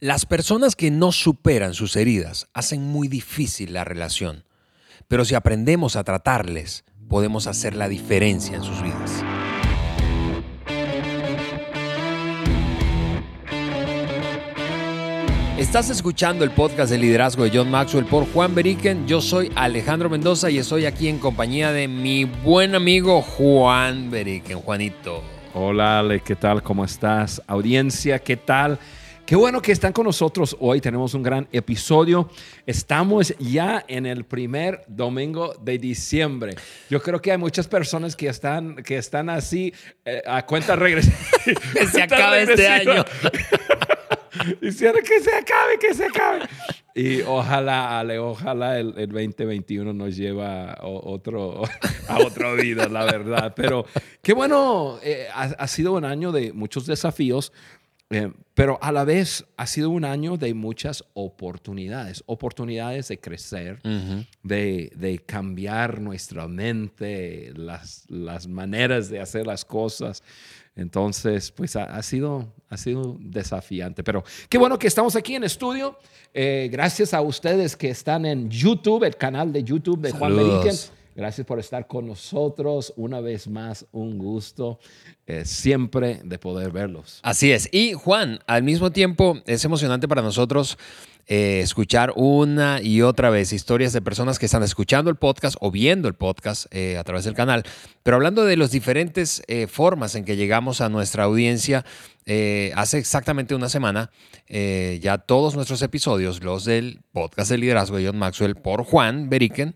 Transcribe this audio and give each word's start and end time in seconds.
Las 0.00 0.26
personas 0.26 0.76
que 0.76 0.90
no 0.90 1.10
superan 1.10 1.72
sus 1.72 1.96
heridas 1.96 2.48
hacen 2.52 2.86
muy 2.86 3.08
difícil 3.08 3.72
la 3.72 3.82
relación, 3.82 4.44
pero 5.08 5.24
si 5.24 5.34
aprendemos 5.34 5.96
a 5.96 6.04
tratarles, 6.04 6.84
podemos 7.08 7.46
hacer 7.46 7.74
la 7.74 7.88
diferencia 7.88 8.56
en 8.56 8.62
sus 8.62 8.82
vidas. 8.82 9.24
Estás 15.56 15.88
escuchando 15.88 16.44
el 16.44 16.50
podcast 16.50 16.90
de 16.90 16.98
liderazgo 16.98 17.44
de 17.44 17.56
John 17.56 17.70
Maxwell 17.70 18.04
por 18.04 18.30
Juan 18.30 18.54
Beriken. 18.54 19.06
Yo 19.08 19.22
soy 19.22 19.50
Alejandro 19.54 20.10
Mendoza 20.10 20.50
y 20.50 20.58
estoy 20.58 20.84
aquí 20.84 21.08
en 21.08 21.18
compañía 21.18 21.72
de 21.72 21.88
mi 21.88 22.24
buen 22.24 22.74
amigo 22.74 23.22
Juan 23.22 24.10
Beriken. 24.10 24.60
Juanito. 24.60 25.24
Hola 25.54 26.00
Ale, 26.00 26.20
¿qué 26.20 26.36
tal? 26.36 26.62
¿Cómo 26.62 26.84
estás? 26.84 27.40
Audiencia, 27.46 28.18
¿qué 28.18 28.36
tal? 28.36 28.78
Qué 29.26 29.34
bueno 29.34 29.60
que 29.60 29.72
están 29.72 29.92
con 29.92 30.04
nosotros 30.04 30.56
hoy. 30.60 30.80
Tenemos 30.80 31.12
un 31.14 31.24
gran 31.24 31.48
episodio. 31.50 32.30
Estamos 32.64 33.36
ya 33.40 33.84
en 33.88 34.06
el 34.06 34.22
primer 34.22 34.84
domingo 34.86 35.52
de 35.60 35.78
diciembre. 35.78 36.54
Yo 36.88 37.02
creo 37.02 37.20
que 37.20 37.32
hay 37.32 37.36
muchas 37.36 37.66
personas 37.66 38.14
que 38.14 38.28
están, 38.28 38.76
que 38.76 38.96
están 38.96 39.28
así 39.28 39.74
eh, 40.04 40.22
a 40.24 40.46
cuenta 40.46 40.76
regresiva. 40.76 41.16
que 41.74 41.86
se 41.88 42.02
acabe 42.04 42.42
este 42.42 42.68
año. 42.68 43.04
Diciendo 44.60 45.00
que 45.04 45.20
se 45.20 45.34
acabe, 45.34 45.78
que 45.80 45.92
se 45.92 46.04
acabe. 46.04 46.42
Y 46.94 47.22
ojalá, 47.22 47.98
Ale, 47.98 48.20
ojalá 48.20 48.78
el, 48.78 48.92
2021 48.94 49.92
nos 49.92 50.16
lleva 50.16 50.72
a 50.72 50.86
otro, 50.86 51.64
a 52.06 52.18
otra 52.20 52.52
vida, 52.52 52.88
la 52.88 53.04
verdad. 53.04 53.52
Pero 53.56 53.86
qué 54.22 54.34
bueno, 54.34 55.00
eh, 55.02 55.26
ha 55.34 55.66
sido 55.66 55.94
un 55.94 56.04
año 56.04 56.30
de 56.30 56.52
muchos 56.52 56.86
desafíos. 56.86 57.52
Eh, 58.10 58.32
pero 58.54 58.78
a 58.80 58.92
la 58.92 59.04
vez 59.04 59.44
ha 59.56 59.66
sido 59.66 59.90
un 59.90 60.04
año 60.04 60.36
de 60.36 60.54
muchas 60.54 61.04
oportunidades, 61.14 62.22
oportunidades 62.26 63.08
de 63.08 63.18
crecer, 63.18 63.80
de, 64.42 65.22
cambiar 65.26 66.00
nuestra 66.00 66.46
mente, 66.46 67.52
las, 67.56 68.04
las, 68.08 68.46
maneras 68.46 69.10
de 69.10 69.20
hacer 69.20 69.46
las 69.46 69.64
cosas. 69.64 70.22
Entonces, 70.76 71.50
pues 71.50 71.74
ha, 71.74 72.02
sido, 72.02 72.52
ha 72.68 72.76
sido 72.76 73.16
desafiante. 73.18 74.04
Pero 74.04 74.24
qué 74.48 74.56
bueno 74.56 74.78
que 74.78 74.86
estamos 74.86 75.16
aquí 75.16 75.34
en 75.34 75.44
estudio. 75.44 75.98
Eh, 76.32 76.68
gracias 76.70 77.12
a 77.12 77.22
ustedes 77.22 77.76
que 77.76 77.88
están 77.90 78.24
en 78.24 78.48
YouTube, 78.50 79.04
el 79.04 79.16
canal 79.16 79.52
de 79.52 79.64
YouTube 79.64 80.00
de 80.00 80.12
Juan 80.12 80.36
Beriken. 80.36 80.76
Gracias 81.16 81.46
por 81.46 81.58
estar 81.58 81.86
con 81.86 82.06
nosotros. 82.06 82.92
Una 82.94 83.22
vez 83.22 83.48
más, 83.48 83.86
un 83.90 84.18
gusto 84.18 84.78
eh, 85.26 85.46
siempre 85.46 86.20
de 86.22 86.38
poder 86.38 86.70
verlos. 86.70 87.20
Así 87.22 87.52
es. 87.52 87.70
Y 87.72 87.94
Juan, 87.94 88.40
al 88.46 88.62
mismo 88.62 88.92
tiempo, 88.92 89.38
es 89.46 89.64
emocionante 89.64 90.08
para 90.08 90.20
nosotros 90.20 90.76
eh, 91.26 91.60
escuchar 91.62 92.12
una 92.16 92.82
y 92.82 93.00
otra 93.00 93.30
vez 93.30 93.54
historias 93.54 93.94
de 93.94 94.02
personas 94.02 94.38
que 94.38 94.44
están 94.44 94.62
escuchando 94.62 95.08
el 95.08 95.16
podcast 95.16 95.56
o 95.60 95.70
viendo 95.70 96.06
el 96.06 96.14
podcast 96.14 96.66
eh, 96.70 96.98
a 96.98 97.04
través 97.04 97.24
del 97.24 97.32
canal, 97.32 97.64
pero 98.02 98.18
hablando 98.18 98.44
de 98.44 98.58
las 98.58 98.70
diferentes 98.70 99.42
formas 99.68 100.16
en 100.16 100.24
que 100.26 100.36
llegamos 100.36 100.82
a 100.82 100.90
nuestra 100.90 101.24
audiencia. 101.24 101.86
hace 102.74 102.98
exactamente 102.98 103.54
una 103.54 103.68
semana, 103.68 104.10
ya 104.48 105.18
todos 105.18 105.56
nuestros 105.56 105.80
episodios, 105.82 106.44
los 106.44 106.64
del 106.64 107.00
podcast 107.12 107.50
de 107.50 107.58
liderazgo 107.58 107.96
de 107.96 108.06
John 108.06 108.18
Maxwell 108.18 108.54
por 108.54 108.84
Juan 108.84 109.28
Beriken, 109.28 109.74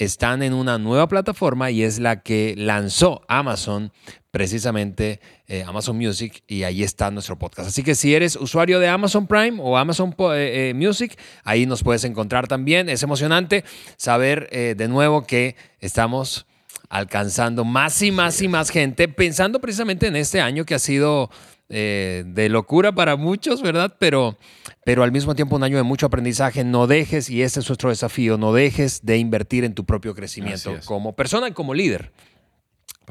están 0.00 0.42
en 0.42 0.54
una 0.54 0.78
nueva 0.78 1.08
plataforma 1.08 1.70
y 1.70 1.82
es 1.82 1.98
la 1.98 2.22
que 2.22 2.54
lanzó 2.56 3.20
Amazon, 3.28 3.92
precisamente 4.30 5.20
eh, 5.46 5.62
Amazon 5.66 5.98
Music, 5.98 6.42
y 6.48 6.62
ahí 6.62 6.82
está 6.82 7.10
nuestro 7.10 7.38
podcast. 7.38 7.68
Así 7.68 7.82
que 7.82 7.94
si 7.94 8.14
eres 8.14 8.36
usuario 8.36 8.80
de 8.80 8.88
Amazon 8.88 9.26
Prime 9.26 9.58
o 9.60 9.76
Amazon 9.76 10.16
eh, 10.18 10.70
eh, 10.70 10.74
Music, 10.74 11.18
ahí 11.44 11.66
nos 11.66 11.82
puedes 11.82 12.04
encontrar 12.04 12.48
también. 12.48 12.88
Es 12.88 13.02
emocionante 13.02 13.62
saber 13.98 14.48
de 14.50 14.88
nuevo 14.88 15.26
que 15.26 15.54
estamos 15.80 16.46
alcanzando 16.88 17.66
más 17.66 18.00
y 18.00 18.10
más 18.10 18.40
y 18.40 18.48
más 18.48 18.70
gente, 18.70 19.06
pensando 19.06 19.60
precisamente 19.60 20.06
en 20.06 20.16
este 20.16 20.40
año 20.40 20.64
que 20.64 20.74
ha 20.74 20.78
sido 20.78 21.30
eh, 21.70 22.24
de 22.26 22.48
locura 22.48 22.92
para 22.92 23.14
muchos, 23.16 23.62
¿verdad? 23.62 23.94
Pero, 23.98 24.36
pero 24.84 25.04
al 25.04 25.12
mismo 25.12 25.36
tiempo 25.36 25.54
un 25.54 25.62
año 25.62 25.76
de 25.76 25.84
mucho 25.84 26.06
aprendizaje. 26.06 26.64
No 26.64 26.86
dejes, 26.86 27.30
y 27.30 27.42
ese 27.42 27.60
es 27.60 27.68
nuestro 27.68 27.90
desafío, 27.90 28.36
no 28.36 28.52
dejes 28.52 29.06
de 29.06 29.18
invertir 29.18 29.64
en 29.64 29.74
tu 29.74 29.84
propio 29.84 30.14
crecimiento 30.14 30.74
como 30.84 31.14
persona 31.14 31.48
y 31.48 31.52
como 31.52 31.72
líder. 31.72 32.12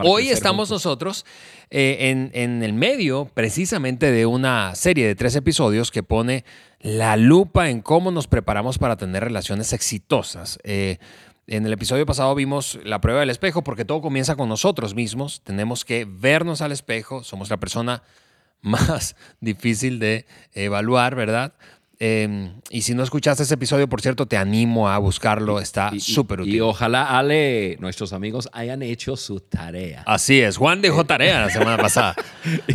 Hoy 0.02 0.30
estamos 0.30 0.70
nosotros 0.70 1.26
eh, 1.70 2.10
en, 2.10 2.32
en, 2.34 2.64
el 2.64 2.74
medio 2.74 3.30
precisamente 3.34 4.12
de 4.12 4.26
una 4.26 4.76
serie 4.76 5.08
de 5.08 5.16
tres 5.16 5.36
episodios 5.36 5.92
que 5.92 6.04
pone 6.04 6.46
la 6.80 7.18
lupa 7.18 7.70
en 7.70 7.82
cómo 7.82 8.12
nos 8.12 8.28
preparamos 8.28 8.78
para 8.78 8.96
tener 8.96 9.24
relaciones 9.24 9.74
exitosas. 9.74 10.60
Eh, 10.64 11.00
en 11.48 11.66
el 11.66 11.74
episodio 11.74 12.06
pasado 12.06 12.36
vimos 12.36 12.80
la 12.84 13.02
prueba 13.02 13.22
del 13.22 13.30
espejo 13.30 13.64
porque 13.64 13.84
todo 13.84 14.02
comienza 14.02 14.36
con 14.36 14.48
nosotros 14.48 14.96
mismos. 14.96 15.42
Tenemos 15.44 15.84
que 15.84 16.06
vernos 16.06 16.62
al 16.62 16.72
espejo. 16.72 17.24
Somos 17.24 17.50
la 17.50 17.58
persona 17.58 18.04
más 18.70 19.16
difícil 19.40 20.00
de 20.00 20.26
evaluar, 20.54 21.16
¿verdad? 21.16 21.54
Em, 22.02 22.54
y 22.70 22.84
si 22.84 22.94
no 22.94 23.04
escuchaste 23.04 23.44
ese 23.44 23.56
episodio, 23.56 23.90
por 23.90 24.00
cierto, 24.00 24.26
te 24.26 24.38
animo 24.38 24.88
a 24.88 24.98
buscarlo, 25.00 25.60
está 25.60 25.92
súper 26.00 26.40
útil. 26.40 26.56
Y 26.56 26.60
ojalá, 26.62 27.18
Ale, 27.18 27.76
nuestros 27.82 28.14
amigos 28.14 28.48
hayan 28.54 28.82
hecho 28.84 29.18
su 29.18 29.42
tarea. 29.42 30.04
Así 30.06 30.40
es, 30.40 30.56
Juan 30.56 30.82
dejó 30.82 31.04
tarea 31.04 31.42
la 31.42 31.50
semana 31.50 31.78
pasada. 31.82 32.16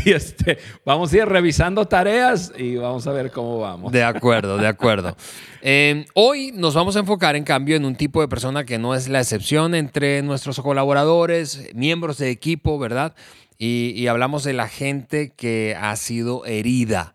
y 0.05 0.11
este, 0.13 0.59
vamos 0.85 1.11
a 1.11 1.17
ir 1.17 1.25
revisando 1.25 1.87
tareas 1.87 2.53
y 2.59 2.77
vamos 2.77 3.07
a 3.07 3.13
ver 3.13 3.31
cómo 3.31 3.61
vamos. 3.61 3.91
De 3.93 4.05
acuerdo, 4.05 4.59
de 4.59 4.67
acuerdo. 4.67 5.17
Em, 5.63 6.05
hoy 6.13 6.53
nos 6.53 6.75
vamos 6.75 6.95
a 6.97 6.99
enfocar, 6.99 7.35
en 7.35 7.45
cambio, 7.45 7.77
en 7.77 7.87
un 7.87 7.97
tipo 7.97 8.21
de 8.21 8.29
persona 8.29 8.65
que 8.65 8.77
no 8.77 8.95
es 8.95 9.09
la 9.09 9.21
excepción 9.21 9.75
entre 9.75 10.21
nuestros 10.21 10.61
colaboradores, 10.61 11.71
miembros 11.75 12.19
de 12.19 12.29
equipo, 12.29 12.79
¿verdad? 12.79 13.15
Y, 13.59 14.07
hablamos 14.09 14.45
de 14.45 14.53
la 14.53 14.69
gente 14.69 15.33
que 15.37 15.77
ha 15.81 15.95
sido 15.97 16.45
herida. 16.45 17.15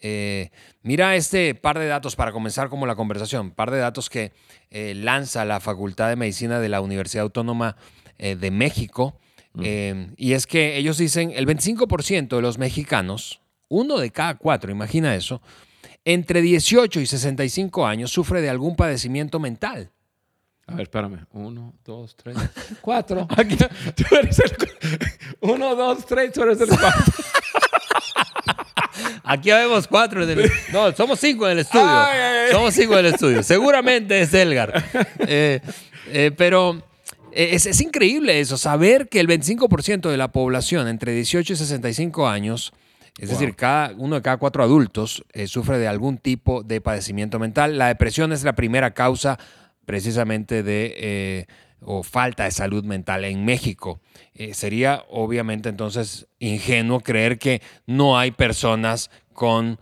Eh, 0.00 0.50
mira 0.82 1.16
este 1.16 1.54
par 1.54 1.78
de 1.78 1.86
datos 1.86 2.14
para 2.14 2.30
comenzar 2.30 2.68
como 2.68 2.86
la 2.86 2.94
conversación, 2.94 3.50
par 3.50 3.70
de 3.70 3.78
datos 3.78 4.10
que 4.10 4.32
eh, 4.70 4.94
lanza 4.94 5.44
la 5.44 5.60
Facultad 5.60 6.08
de 6.08 6.16
Medicina 6.16 6.60
de 6.60 6.68
la 6.68 6.80
Universidad 6.80 7.22
Autónoma 7.24 7.76
eh, 8.18 8.36
de 8.36 8.50
México. 8.50 9.18
y 9.60 10.32
es 10.34 10.46
que 10.46 10.76
ellos 10.76 10.98
dicen 10.98 11.32
el 11.34 11.46
25% 11.46 12.36
de 12.36 12.42
los 12.42 12.58
mexicanos, 12.58 13.40
uno 13.68 13.98
de 13.98 14.10
cada 14.10 14.36
cuatro, 14.36 14.70
imagina 14.70 15.16
eso, 15.16 15.42
entre 16.04 16.42
18 16.42 17.00
y 17.00 17.06
65 17.06 17.84
años 17.84 18.12
sufre 18.12 18.40
de 18.40 18.50
algún 18.50 18.76
padecimiento 18.76 19.40
mental. 19.40 19.90
A 20.68 20.74
ver, 20.74 20.82
espérame. 20.82 21.26
Uno, 21.32 21.74
dos, 21.82 22.14
tres, 22.14 22.36
cuatro. 22.82 23.26
Aquí, 23.36 23.56
tú 23.56 24.04
eres 24.14 24.38
el, 24.38 24.52
uno, 25.40 25.74
dos, 25.74 26.04
tres, 26.04 26.30
tú 26.32 26.42
eres 26.42 26.60
el 26.60 26.68
cuatro. 26.68 27.14
Aquí 29.24 29.50
vemos 29.50 29.88
cuatro. 29.88 30.22
En 30.22 30.38
el, 30.38 30.52
no, 30.70 30.92
somos 30.92 31.18
cinco 31.18 31.46
en 31.46 31.52
el 31.52 31.58
estudio. 31.60 31.88
Somos 32.52 32.74
cinco 32.74 32.98
en 32.98 33.06
el 33.06 33.14
estudio. 33.14 33.42
Seguramente 33.42 34.20
es 34.20 34.34
Elgar. 34.34 34.84
Eh, 35.20 35.60
eh, 36.08 36.32
pero 36.36 36.82
es, 37.32 37.64
es, 37.64 37.80
increíble 37.80 38.38
eso, 38.38 38.58
saber 38.58 39.08
que 39.08 39.20
el 39.20 39.28
25% 39.28 40.10
de 40.10 40.16
la 40.18 40.32
población 40.32 40.86
entre 40.86 41.12
18 41.12 41.52
y 41.52 41.56
65 41.56 42.28
años, 42.28 42.74
es 43.18 43.30
decir, 43.30 43.54
cada, 43.54 43.94
uno 43.96 44.16
de 44.16 44.22
cada 44.22 44.36
cuatro 44.36 44.62
adultos, 44.62 45.24
eh, 45.32 45.46
sufre 45.46 45.78
de 45.78 45.88
algún 45.88 46.18
tipo 46.18 46.62
de 46.62 46.82
padecimiento 46.82 47.38
mental. 47.38 47.78
La 47.78 47.88
depresión 47.88 48.32
es 48.32 48.44
la 48.44 48.54
primera 48.54 48.92
causa 48.92 49.38
precisamente 49.88 50.62
de 50.62 50.94
eh, 50.98 51.46
o 51.80 52.02
falta 52.02 52.44
de 52.44 52.50
salud 52.50 52.84
mental 52.84 53.24
en 53.24 53.42
México. 53.46 54.02
Eh, 54.34 54.52
sería 54.52 55.02
obviamente 55.08 55.70
entonces 55.70 56.26
ingenuo 56.38 57.00
creer 57.00 57.38
que 57.38 57.62
no 57.86 58.18
hay 58.18 58.32
personas 58.32 59.10
con 59.32 59.80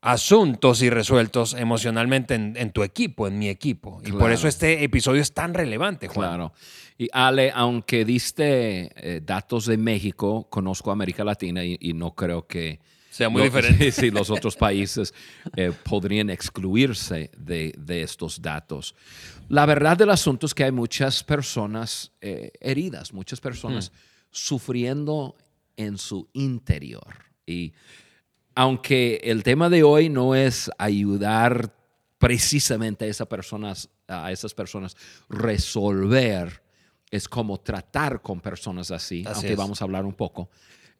asuntos 0.00 0.80
irresueltos 0.80 1.54
emocionalmente 1.54 2.36
en, 2.36 2.70
tu 2.70 2.84
equipo, 2.84 3.26
en 3.26 3.36
mi 3.36 3.48
equipo. 3.48 4.00
Y 4.06 4.12
por 4.12 4.30
eso 4.30 4.46
este 4.46 4.84
episodio 4.84 5.20
es 5.20 5.34
tan 5.34 5.54
relevante, 5.54 6.06
Juan. 6.06 6.28
Claro. 6.28 6.52
Y 6.96 7.08
Ale, 7.12 7.50
aunque 7.52 8.04
diste 8.04 8.92
eh, 8.94 9.20
datos 9.24 9.66
de 9.66 9.76
México, 9.76 10.46
conozco 10.48 10.92
América 10.92 11.24
Latina 11.24 11.64
y 11.64 11.94
no 11.94 12.14
creo 12.14 12.46
que 12.46 12.78
sea 13.18 13.28
muy 13.28 13.42
diferente. 13.48 13.90
Sí, 13.90 14.10
los 14.10 14.30
otros 14.30 14.54
países 14.54 15.12
eh, 15.56 15.72
podrían 15.84 16.30
excluirse 16.30 17.30
de, 17.36 17.74
estos 18.02 18.40
datos. 18.40 18.94
La 19.48 19.66
verdad 19.66 19.96
del 19.96 20.10
asunto 20.10 20.46
es 20.46 20.54
que 20.54 20.64
hay 20.64 20.72
muchas 20.72 21.24
personas 21.24 22.12
eh, 22.20 22.52
heridas, 22.60 23.12
muchas 23.12 23.40
personas 23.40 23.90
sufriendo 24.30 25.36
en 25.76 25.98
su 25.98 26.28
interior. 26.32 27.24
Y 27.44 27.72
aunque 28.54 29.20
el 29.24 29.42
tema 29.42 29.68
de 29.68 29.82
hoy 29.82 30.08
no 30.08 30.34
es 30.36 30.70
ayudar 30.78 31.74
precisamente 32.18 33.04
a, 33.04 33.08
esas 33.08 33.26
personas, 33.26 33.88
a 34.06 34.30
esas 34.30 34.54
personas 34.54 34.96
resolver, 35.28 36.62
es 37.10 37.28
como 37.28 37.58
tratar 37.58 38.22
con 38.22 38.40
personas 38.40 38.92
así, 38.92 39.24
aunque 39.26 39.56
vamos 39.56 39.80
a 39.80 39.84
hablar 39.86 40.04
un 40.04 40.14
poco. 40.14 40.50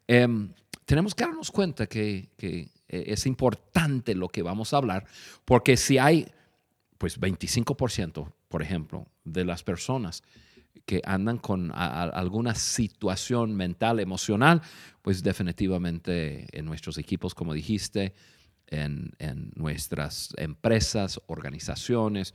Em, 0.07 0.51
tenemos 0.89 1.13
que 1.13 1.23
darnos 1.23 1.51
cuenta 1.51 1.85
que, 1.85 2.29
que 2.35 2.71
es 2.87 3.27
importante 3.27 4.15
lo 4.15 4.27
que 4.27 4.41
vamos 4.41 4.73
a 4.73 4.77
hablar, 4.77 5.05
porque 5.45 5.77
si 5.77 5.99
hay, 5.99 6.27
pues 6.97 7.21
25%, 7.21 8.33
por 8.47 8.63
ejemplo, 8.63 9.05
de 9.23 9.45
las 9.45 9.61
personas 9.61 10.23
que 10.87 10.99
andan 11.05 11.37
con 11.37 11.71
alguna 11.75 12.55
situación 12.55 13.55
mental, 13.55 13.99
emocional, 13.99 14.63
pues 15.03 15.21
definitivamente 15.21 16.47
en 16.57 16.65
nuestros 16.65 16.97
equipos, 16.97 17.35
como 17.35 17.53
dijiste, 17.53 18.15
en, 18.65 19.13
nuestras 19.55 20.33
empresas, 20.37 21.21
organizaciones, 21.27 22.33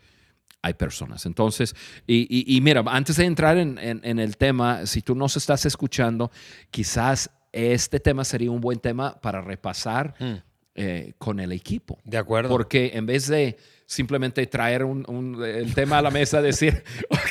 hay 0.62 0.74
personas. 0.74 1.26
Entonces, 1.26 1.74
y, 2.06 2.60
mira, 2.62 2.84
antes 2.86 3.16
de 3.16 3.24
entrar 3.24 3.58
en, 3.58 3.76
el 4.20 4.36
tema, 4.36 4.86
si 4.86 5.02
tú 5.02 5.16
nos 5.16 5.36
estás 5.36 5.66
escuchando, 5.66 6.30
quizás 6.70 7.32
este 7.54 8.00
tema 8.00 8.24
sería 8.24 8.50
un 8.50 8.60
buen 8.60 8.78
tema 8.80 9.20
para 9.20 9.40
repasar 9.40 10.14
hmm. 10.18 10.34
eh, 10.74 11.12
con 11.18 11.40
el 11.40 11.52
equipo. 11.52 11.98
De 12.04 12.18
acuerdo. 12.18 12.48
Porque 12.48 12.92
en 12.94 13.06
vez 13.06 13.28
de 13.28 13.56
simplemente 13.86 14.46
traer 14.46 14.82
el 14.82 15.74
tema 15.74 15.98
a 15.98 16.02
la 16.02 16.10
mesa, 16.10 16.42
decir, 16.42 16.82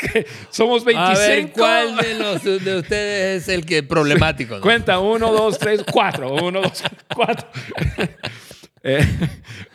somos 0.49 0.85
25. 0.85 1.11
A 1.11 1.27
ver, 1.27 1.51
¿cuál 1.51 1.97
de, 1.97 2.13
los, 2.15 2.43
de 2.43 2.77
ustedes 2.77 3.43
es 3.43 3.49
el 3.49 3.65
que 3.65 3.83
problemático? 3.83 4.59
Cuenta, 4.61 4.99
uno, 4.99 5.31
dos, 5.31 5.57
tres, 5.59 5.83
cuatro. 5.91 6.33
Uno, 6.33 6.61
dos, 6.61 6.83
cuatro. 7.13 7.47
Eh, 8.85 8.99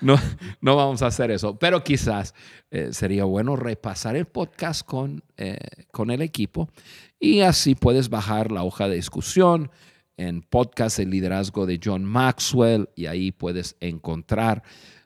no, 0.02 0.20
no 0.60 0.76
vamos 0.76 1.00
a 1.00 1.06
hacer 1.06 1.30
eso, 1.30 1.58
pero 1.58 1.82
quizás 1.82 2.34
eh, 2.70 2.90
sería 2.92 3.24
bueno 3.24 3.56
repasar 3.56 4.16
el 4.16 4.26
podcast 4.26 4.84
con, 4.84 5.24
eh, 5.38 5.56
con 5.90 6.10
el 6.10 6.20
equipo 6.20 6.68
y 7.18 7.40
así 7.40 7.74
puedes 7.74 8.10
bajar 8.10 8.52
la 8.52 8.64
hoja 8.64 8.86
de 8.86 8.96
discusión 8.96 9.70
en 10.18 10.42
podcast 10.42 10.98
El 10.98 11.10
liderazgo 11.10 11.64
de 11.64 11.80
John 11.82 12.04
Maxwell 12.04 12.90
y 12.94 13.06
ahí 13.06 13.32
puedes 13.32 13.76
encontrar 13.80 14.62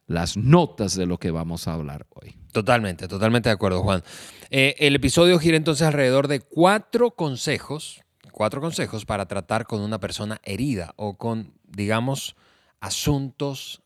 las 0.06 0.36
notas 0.36 0.96
de 0.96 1.06
lo 1.06 1.18
que 1.18 1.30
vamos 1.30 1.68
a 1.68 1.74
hablar 1.74 2.06
hoy. 2.10 2.36
Totalmente, 2.52 3.06
totalmente 3.08 3.48
de 3.48 3.54
acuerdo, 3.54 3.82
Juan. 3.82 4.02
Eh, 4.50 4.74
el 4.78 4.94
episodio 4.94 5.38
gira 5.38 5.56
entonces 5.56 5.86
alrededor 5.86 6.28
de 6.28 6.40
cuatro 6.40 7.12
consejos, 7.12 8.02
cuatro 8.32 8.60
consejos 8.60 9.04
para 9.04 9.26
tratar 9.26 9.66
con 9.66 9.80
una 9.80 10.00
persona 10.00 10.40
herida 10.42 10.92
o 10.96 11.16
con, 11.16 11.54
digamos, 11.64 12.36
asuntos 12.80 13.82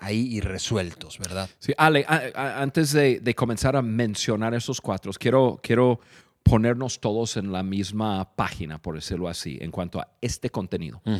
ahí 0.00 0.36
irresueltos, 0.36 1.18
¿verdad? 1.18 1.48
Sí, 1.58 1.72
Ale, 1.76 2.04
antes 2.34 2.92
de, 2.92 3.34
comenzar 3.34 3.76
a 3.76 3.82
mencionar 3.82 4.54
esos 4.54 4.80
cuatro, 4.80 5.10
quiero, 5.18 5.58
quiero 5.62 6.00
ponernos 6.46 7.00
todos 7.00 7.36
en 7.36 7.50
la 7.50 7.64
misma 7.64 8.36
página, 8.36 8.80
por 8.80 8.94
decirlo 8.94 9.28
así, 9.28 9.58
en 9.60 9.72
cuanto 9.72 10.00
a 10.00 10.16
este 10.20 10.48
contenido. 10.48 11.02
Eh, 11.04 11.18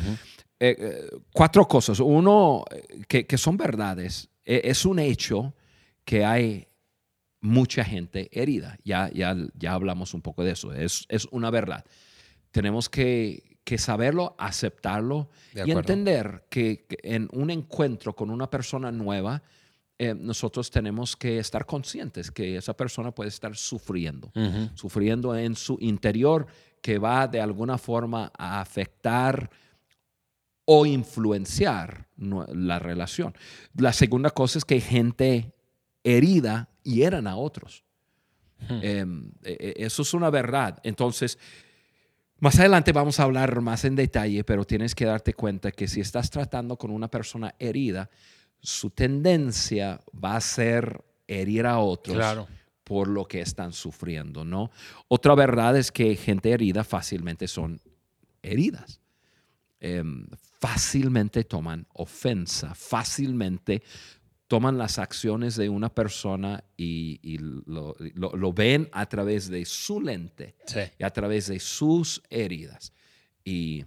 eh, 0.59 1.09
cuatro 1.33 1.67
cosas. 1.67 1.99
Uno, 1.99 2.63
que, 3.07 3.27
que 3.27 3.37
son 3.37 3.57
verdades 3.57 4.29
e, 4.45 4.61
es 4.63 4.85
un 4.85 4.99
hecho 4.99 5.53
que 6.05 6.23
hay 6.23 6.67
mucha 7.41 7.83
gente 7.83 8.29
herida. 8.31 8.77
Ya, 8.85 9.11
ya, 9.13 9.35
ya 9.55 9.73
hablamos 9.73 10.13
un 10.13 10.21
poco 10.21 10.45
de 10.45 10.51
eso. 10.51 10.73
Es, 10.73 11.05
es 11.09 11.27
una 11.31 11.51
verdad. 11.51 11.83
Tenemos 12.51 12.87
que, 12.87 13.59
que 13.65 13.77
saberlo, 13.77 14.33
aceptarlo 14.39 15.29
y 15.53 15.71
entender 15.71 16.45
que, 16.49 16.87
en 17.03 17.27
un 17.33 17.51
encuentro 17.51 18.15
con 18.15 18.29
una 18.29 18.49
persona 18.49 18.93
nueva, 18.93 19.43
eh, 19.99 20.13
nosotros 20.13 20.69
tenemos 20.69 21.15
que 21.15 21.39
estar 21.39 21.65
conscientes 21.65 22.29
que 22.29 22.57
esa 22.57 22.75
persona 22.75 23.11
puede 23.11 23.29
estar 23.29 23.55
sufriendo, 23.55 24.31
sufriendo 24.75 25.35
en 25.35 25.55
su 25.55 25.77
interior, 25.79 26.45
que 26.81 26.99
va 26.99 27.27
de 27.27 27.41
alguna 27.41 27.79
forma 27.79 28.31
a 28.37 28.61
afectar 28.61 29.49
o 30.65 30.85
influenciar 30.85 32.07
la 32.17 32.77
relación. 32.77 33.33
La 33.75 33.91
segunda 33.91 34.29
cosa 34.29 34.59
es 34.59 34.65
que 34.65 34.81
gente 34.81 35.55
herida 36.03 36.69
hieran 36.83 37.25
a 37.25 37.35
otros. 37.35 37.83
Hmm. 38.69 38.79
Em, 38.81 39.31
e, 39.43 39.75
e, 39.77 39.85
eso 39.85 40.01
es 40.03 40.13
una 40.13 40.29
verdad. 40.29 40.79
Entonces, 40.83 41.39
más 42.39 42.59
adelante 42.59 42.91
vamos 42.91 43.19
a 43.19 43.23
hablar 43.23 43.61
más 43.61 43.83
en 43.83 43.95
detalle, 43.95 44.43
pero 44.43 44.65
tienes 44.65 44.93
que 44.93 45.05
darte 45.05 45.33
cuenta 45.33 45.71
que 45.71 45.87
si 45.87 46.01
estás 46.01 46.29
tratando 46.29 46.77
con 46.77 46.91
una 46.91 47.09
persona 47.09 47.55
herida, 47.57 48.09
su 48.61 48.89
tendencia 48.89 50.01
va 50.13 50.35
a 50.35 50.41
ser 50.41 51.03
herir 51.27 51.65
a 51.65 51.79
otros 51.79 52.47
por 52.83 53.09
lo 53.09 53.25
que 53.25 53.41
están 53.41 53.73
sufriendo, 53.73 54.45
¿no? 54.45 54.71
Otra 55.09 55.35
verdad 55.35 55.75
es 55.77 55.91
que 55.91 56.15
gente 56.15 56.51
herida 56.51 56.85
fácilmente 56.85 57.47
son 57.47 57.81
heridas. 58.41 59.01
Em, 59.79 60.25
fácilmente 60.59 61.43
toman 61.43 61.85
ofensa, 61.93 62.73
fácilmente 62.73 63.83
toman 64.47 64.77
las 64.77 64.97
acciones 64.97 65.57
de 65.57 65.67
una 65.67 65.89
persona 65.89 66.63
y, 66.77 67.37
lo, 67.65 68.53
ven 68.53 68.89
a 68.93 69.05
través 69.05 69.49
de 69.49 69.65
su 69.65 70.01
lente 70.01 70.55
y 70.97 71.03
a 71.03 71.09
través 71.09 71.47
de 71.47 71.59
sus 71.59 72.23
heridas. 72.29 72.93
Y 73.43 73.83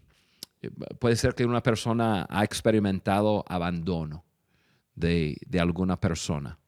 eh, 0.61 0.71
puede 0.99 1.17
ser 1.17 1.35
que 1.35 1.47
una 1.47 1.63
persona 1.63 2.27
ha 2.29 2.45
experimentado 2.45 3.45
abandono 3.49 4.25
de, 5.01 5.37
de 5.47 5.61
alguna 5.61 5.99
persona 5.99 6.59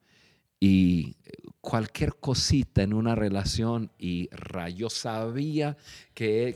y 0.59 1.17
cualquier 1.59 2.15
cosita 2.15 2.83
en 2.83 2.93
una 2.93 3.15
relación 3.15 3.91
y 3.97 4.29
yo 4.75 4.89
sabía 4.89 5.77
que... 6.13 6.55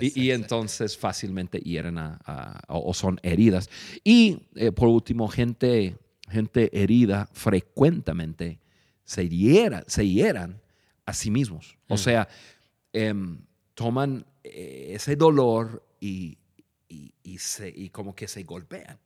y, 0.00 0.30
entonces 0.30 0.98
fácilmente 0.98 1.58
hieren 1.58 1.96
a, 1.96 2.62
o 2.68 2.92
son 2.92 3.18
heridas. 3.22 3.70
Y 4.02 4.40
eh, 4.54 4.72
por 4.72 4.88
último, 4.88 5.28
gente, 5.28 5.96
gente 6.28 6.70
herida 6.72 7.28
frecuentemente 7.32 8.60
se, 9.04 9.28
hiera, 9.28 9.84
se 9.86 10.06
hieran 10.06 10.60
a 11.06 11.14
sí 11.14 11.30
mismos. 11.30 11.78
O 11.88 11.94
mm. 11.94 11.98
sea, 11.98 12.28
em, 12.92 13.38
toman 13.74 14.26
eh, 14.42 14.92
ese 14.94 15.16
dolor 15.16 15.82
y, 15.98 16.36
y, 16.88 17.38
se, 17.38 17.68
y 17.68 17.88
como 17.88 18.14
que 18.14 18.28
se 18.28 18.42
golpean. 18.42 18.98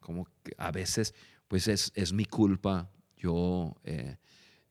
Como 0.00 0.28
que 0.42 0.52
a 0.56 0.70
veces, 0.70 1.14
pues 1.48 1.68
es, 1.68 1.92
es 1.94 2.12
mi 2.12 2.24
culpa, 2.24 2.90
yo, 3.16 3.76
eh, 3.84 4.16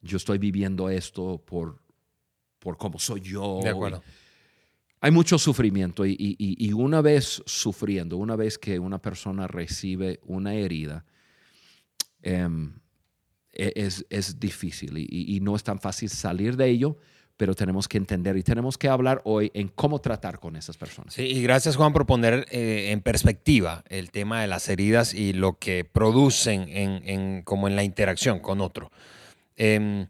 yo 0.01 0.18
estoy 0.18 0.38
viviendo 0.38 0.89
esto 0.89 1.42
por, 1.45 1.81
por 2.60 2.77
cómo 2.77 3.00
soy 3.00 3.22
yo. 3.22 3.60
De 3.63 3.69
acuerdo. 3.69 4.04
Hay 5.01 5.12
mucho 5.12 5.38
sufrimiento 5.38 6.06
y, 6.06 6.16
y, 6.18 6.74
una 6.74 7.00
vez 7.01 7.44
sufriendo, 7.45 8.18
una 8.18 8.36
vez 8.36 8.57
que 8.57 8.80
una 8.80 9.00
persona 9.00 9.45
recibe 9.45 10.19
una 10.24 10.56
herida, 10.56 11.06
em, 12.24 12.74
e, 13.54 13.71
es, 13.75 14.04
es, 14.09 14.40
difícil 14.40 14.97
y, 14.97 15.40
no 15.42 15.56
es 15.56 15.64
tan 15.64 15.80
fácil 15.80 16.09
salir 16.09 16.57
de 16.57 16.69
ello, 16.69 16.97
pero 17.37 17.54
tenemos 17.54 17.87
que 17.87 17.97
entender 17.97 18.37
y 18.37 18.44
tenemos 18.44 18.77
que 18.77 18.87
hablar 18.87 19.21
hoy 19.25 19.51
en 19.54 19.68
cómo 19.68 19.99
tratar 19.99 20.39
con 20.39 20.56
esas 20.56 20.77
personas. 20.77 21.13
Sí, 21.13 21.23
y 21.23 21.42
gracias 21.42 21.75
Juan 21.75 21.94
por 21.94 22.06
poner 22.06 22.45
eh, 22.49 22.92
en 22.92 23.01
perspectiva 23.01 23.83
el 23.89 24.11
tema 24.11 24.42
de 24.42 24.47
las 24.47 24.69
heridas 24.69 25.13
y 25.13 25.33
lo 25.33 25.59
que 25.59 25.83
producen 25.85 26.68
en, 26.69 27.42
como 27.44 27.68
en 27.68 27.75
la 27.75 27.83
interacción 27.83 28.39
con 28.39 28.61
otro. 28.61 28.92
Em, 29.57 30.07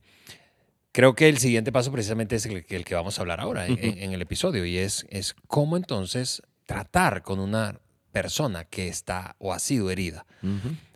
creo 0.91 1.15
que 1.15 1.27
el 1.27 1.38
siguiente 1.39 1.72
paso 1.72 1.91
precisamente 1.91 2.36
es 2.36 2.46
el, 2.46 2.63
que 2.63 2.96
vamos 2.96 3.17
a 3.17 3.22
hablar 3.22 3.41
ahora 3.41 3.67
en, 3.67 4.13
el 4.13 4.22
episodio 4.22 4.65
y 4.65 4.77
es, 4.77 5.05
es 5.10 5.36
cómo 5.48 5.77
entonces 5.77 6.41
tratar 6.65 7.22
con 7.22 7.39
una 7.39 7.79
persona 8.12 8.65
que 8.65 8.88
está 8.88 9.36
o 9.39 9.51
ha 9.51 9.60
sido 9.60 9.89
herida. 9.89 10.25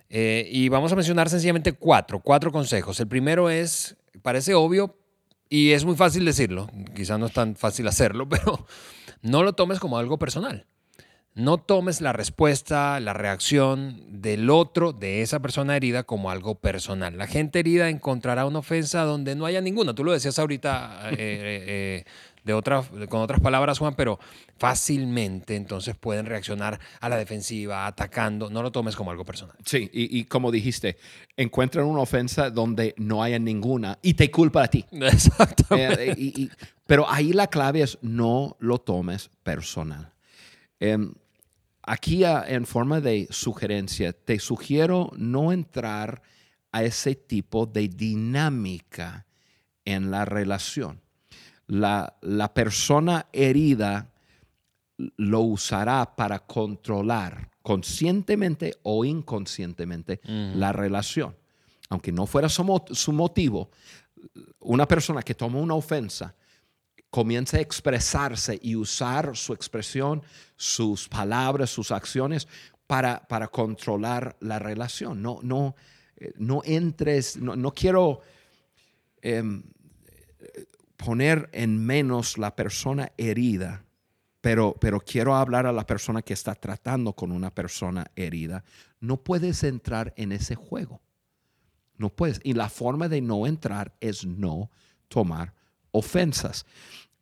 Eh, 0.10 0.48
y 0.52 0.70
vamos 0.70 0.92
a 0.92 0.96
mencionar 0.96 1.30
sencillamente 1.30 1.74
cuatro, 1.74 2.20
cuatro 2.20 2.52
consejos. 2.52 3.00
El 3.00 3.08
primero 3.08 3.50
es, 3.50 3.96
parece 4.22 4.54
obvio, 4.54 4.98
y 5.50 5.72
es 5.72 5.84
muy 5.84 5.96
fácil 5.96 6.26
decirlo, 6.26 6.70
quizás 6.96 7.20
no 7.20 7.26
es 7.26 7.34
tan 7.34 7.56
fácil 7.56 7.88
hacerlo, 7.88 8.30
pero 8.30 8.66
no 9.22 9.44
lo 9.44 9.54
tomes 9.54 9.80
como 9.80 9.98
algo 9.98 10.20
personal. 10.20 10.68
No 11.36 11.58
tomes 11.58 12.02
la 12.02 12.12
respuesta, 12.12 13.00
la 13.00 13.14
reacción 13.14 14.04
del 14.22 14.50
otro, 14.50 14.94
de 14.94 15.22
esa 15.22 15.40
persona 15.40 15.78
herida, 15.78 16.04
como 16.04 16.32
algo 16.32 16.56
personal. 16.56 17.18
La 17.18 17.28
gente 17.28 17.60
herida 17.60 17.88
encontrará 17.88 18.46
una 18.46 18.60
ofensa 18.60 19.04
donde 19.04 19.36
no 19.36 19.46
haya 19.46 19.62
ninguna. 19.62 19.94
Tú 19.94 20.04
lo 20.04 20.12
decías 20.12 20.38
ahorita, 20.38 21.12
eh, 21.12 21.16
eh, 21.18 22.06
de 22.44 23.08
con 23.08 23.22
otras 23.22 23.40
palabras, 23.40 23.80
Juan, 23.80 23.96
pero 23.96 24.20
fácilmente 24.58 25.56
entonces 25.56 25.96
pueden 25.96 26.26
reaccionar 26.26 26.80
a 27.00 27.10
la 27.10 27.18
defensiva, 27.18 27.86
atacando. 27.86 28.50
No 28.50 28.64
lo 28.64 28.72
tomes 28.72 28.96
como 28.96 29.12
algo 29.12 29.26
personal. 29.26 29.56
Sí, 29.66 29.90
y, 29.94 30.24
como 30.26 30.52
dijiste, 30.52 30.98
encuentran 31.38 31.86
una 31.86 32.02
ofensa 32.02 32.50
donde 32.50 32.94
no 32.98 33.22
haya 33.24 33.40
ninguna 33.40 34.00
y 34.02 34.14
te 34.14 34.32
culpa 34.32 34.64
a 34.64 34.68
ti. 34.68 34.86
Exactamente. 34.92 36.12
Eh, 36.12 36.50
pero 36.86 37.10
ahí 37.10 37.34
la 37.34 37.48
clave 37.48 37.82
es 37.82 37.98
no 38.02 38.56
lo 38.60 38.80
tomes 38.80 39.30
personal. 39.44 40.14
Em, 40.80 41.14
aquí 41.84 42.24
en 42.24 42.66
forma 42.66 43.02
de 43.02 43.28
sugerencia, 43.30 44.14
te 44.14 44.40
sugiero 44.40 45.12
no 45.18 45.52
entrar 45.52 46.22
a 46.72 46.84
ese 46.84 47.16
tipo 47.16 47.66
de 47.66 47.88
dinámica 47.88 49.26
en 49.86 50.12
la 50.12 50.26
relación 50.26 51.02
la, 51.70 52.52
persona 52.54 53.28
herida 53.32 54.12
lo 55.18 55.42
usará 55.42 56.16
para 56.16 56.40
controlar 56.40 57.50
conscientemente 57.62 58.76
o 58.84 59.06
inconscientemente 59.06 60.20
la 60.26 60.74
relación. 60.74 61.36
Aunque 61.90 62.12
no 62.12 62.26
fuera 62.26 62.50
su, 62.50 62.84
su 62.92 63.14
motivo, 63.14 63.70
una 64.60 64.88
persona 64.88 65.22
que 65.22 65.36
toma 65.36 65.60
una 65.60 65.76
ofensa 65.76 66.36
comienza 67.10 67.58
a 67.58 67.62
expresarse 67.62 68.60
y 68.62 68.76
usar 68.76 69.36
su 69.36 69.54
expresión, 69.54 70.22
sus 70.56 71.08
palabras, 71.08 71.72
sus 71.72 71.92
acciones 71.92 72.48
para, 72.86 73.28
para 73.28 73.48
controlar 73.48 74.36
la 74.42 74.60
relación. 74.60 75.22
No, 75.22 75.40
no, 75.42 75.76
eh, 76.18 76.34
no 76.38 76.62
entres, 76.66 77.38
no, 77.38 77.56
no 77.56 77.74
quiero 77.74 78.22
em, 79.22 79.64
poner 81.04 81.50
en 81.54 81.84
menos 81.86 82.38
la 82.38 82.56
persona 82.56 83.12
herida, 83.18 83.86
pero, 84.42 84.76
pero 84.80 85.00
quiero 85.00 85.36
hablar 85.36 85.66
a 85.66 85.72
la 85.72 85.86
persona 85.86 86.22
que 86.22 86.34
está 86.34 86.56
tratando 86.56 87.14
con 87.14 87.32
una 87.32 87.50
persona 87.56 88.06
herida. 88.16 88.64
No 89.00 89.18
puedes 89.18 89.64
entrar 89.64 90.14
en 90.18 90.34
ese 90.34 90.56
juego. 90.56 91.02
No 91.98 92.10
puedes. 92.10 92.40
Y 92.44 92.54
la 92.54 92.70
forma 92.70 93.08
de 93.08 93.22
no 93.22 93.48
entrar 93.48 93.94
es 94.02 94.26
no 94.26 94.70
tomar 95.08 95.54
ofensas. 95.92 96.66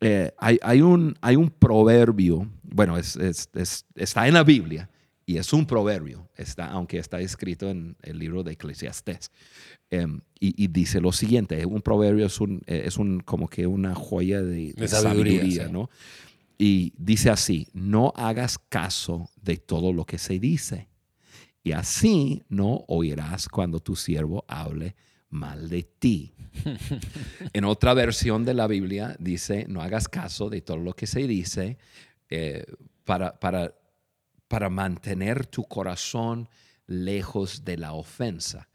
Eh, 0.02 0.32
hay, 0.38 0.60
hay 0.62 0.82
un, 0.82 1.16
hay 1.22 1.36
un 1.36 1.50
proverbio, 1.50 2.48
bueno, 2.64 2.98
es- 2.98 3.16
es- 3.16 3.50
es- 3.54 3.86
está 3.96 4.28
en 4.28 4.34
la 4.34 4.44
Biblia 4.44 4.90
y 5.28 5.38
es 5.38 5.54
un 5.54 5.68
proverbio, 5.68 6.28
está, 6.36 6.68
aunque 6.72 6.98
está 6.98 7.20
escrito 7.20 7.70
en 7.70 7.98
el 8.02 8.18
libro 8.18 8.44
de 8.44 8.54
Eclesiastés. 8.54 9.30
Em, 9.92 10.22
y, 10.40 10.64
y 10.64 10.68
dice 10.68 11.00
lo 11.00 11.12
siguiente, 11.12 11.64
un 11.66 11.82
proverbio 11.82 12.26
es, 12.26 12.42
un, 12.42 12.62
eh, 12.66 12.84
es 12.86 12.98
un, 12.98 13.20
como 13.20 13.48
que 13.48 13.68
una 13.68 13.94
joya 13.94 14.42
de, 14.42 14.74
de 14.74 14.88
sabiduría, 14.88 15.40
sabiduría, 15.42 15.66
sí. 15.68 15.72
¿no? 15.72 15.90
Y 16.58 16.94
dice 16.98 17.30
así, 17.30 17.68
no 17.74 18.14
hagas 18.16 18.58
caso 18.58 19.30
de 19.42 19.58
todo 19.58 19.94
lo 19.94 20.06
que 20.06 20.18
se 20.18 20.40
dice 20.40 20.88
y 21.68 21.74
así 21.74 22.44
no 22.48 22.86
oirás 22.88 23.50
cuando 23.50 23.82
tu 23.82 23.98
siervo 23.98 24.46
hable 24.48 24.96
mal 25.30 25.68
de 25.68 25.84
ti. 25.84 26.34
en 27.54 27.66
otra 27.66 27.94
versión 27.94 28.46
de 28.46 28.54
la 28.54 28.68
Biblia 28.68 29.18
dice, 29.20 29.66
no 29.68 29.82
hagas 29.82 30.08
caso 30.08 30.50
de 30.50 30.62
todo 30.62 30.78
lo 30.78 30.94
que 30.94 31.08
se 31.08 31.28
dice 31.28 31.78
eh, 32.30 32.64
para, 33.04 33.38
para, 33.38 33.74
para 34.48 34.70
mantener 34.70 35.46
tu 35.46 35.64
corazón 35.64 36.50
lejos 36.86 37.66
de 37.66 37.78
la 37.78 37.94
ofensa. 37.94 38.70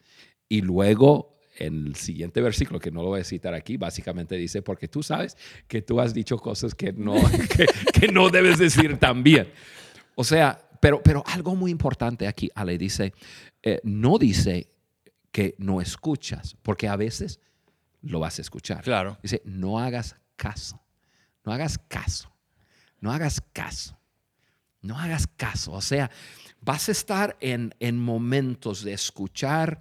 Y 0.48 0.60
luego, 0.60 1.38
en 1.56 1.86
el 1.86 1.96
siguiente 1.96 2.40
versículo, 2.40 2.78
que 2.78 2.90
no 2.90 3.02
lo 3.02 3.08
voy 3.08 3.20
a 3.20 3.24
citar 3.24 3.54
aquí, 3.54 3.76
básicamente 3.76 4.36
dice, 4.36 4.62
porque 4.62 4.88
tú 4.88 5.02
sabes 5.02 5.36
que 5.66 5.82
tú 5.82 6.00
has 6.00 6.12
dicho 6.12 6.38
cosas 6.38 6.74
que 6.74 6.92
no, 6.92 7.14
que, 7.56 7.66
que 7.92 8.08
no 8.08 8.28
debes 8.30 8.58
decir 8.58 8.98
también. 8.98 9.48
O 10.14 10.24
sea, 10.24 10.60
pero, 10.80 11.02
pero 11.02 11.22
algo 11.26 11.54
muy 11.54 11.70
importante 11.70 12.26
aquí, 12.26 12.50
Ale, 12.54 12.76
dice, 12.76 13.14
eh, 13.62 13.80
no 13.84 14.18
dice 14.18 14.68
que 15.30 15.54
no 15.58 15.80
escuchas, 15.80 16.56
porque 16.62 16.88
a 16.88 16.96
veces 16.96 17.40
lo 18.02 18.20
vas 18.20 18.38
a 18.38 18.42
escuchar. 18.42 18.82
Claro. 18.82 19.16
Dice, 19.22 19.40
no 19.44 19.78
hagas 19.78 20.16
caso, 20.36 20.82
no 21.44 21.52
hagas 21.52 21.78
caso, 21.78 22.34
no 23.00 23.12
hagas 23.12 23.40
caso, 23.52 23.96
no 24.82 24.98
hagas 24.98 25.26
caso. 25.26 25.72
O 25.72 25.80
sea, 25.80 26.10
vas 26.60 26.88
a 26.88 26.92
estar 26.92 27.36
en, 27.40 27.74
en 27.80 27.98
momentos 27.98 28.84
de 28.84 28.92
escuchar 28.92 29.78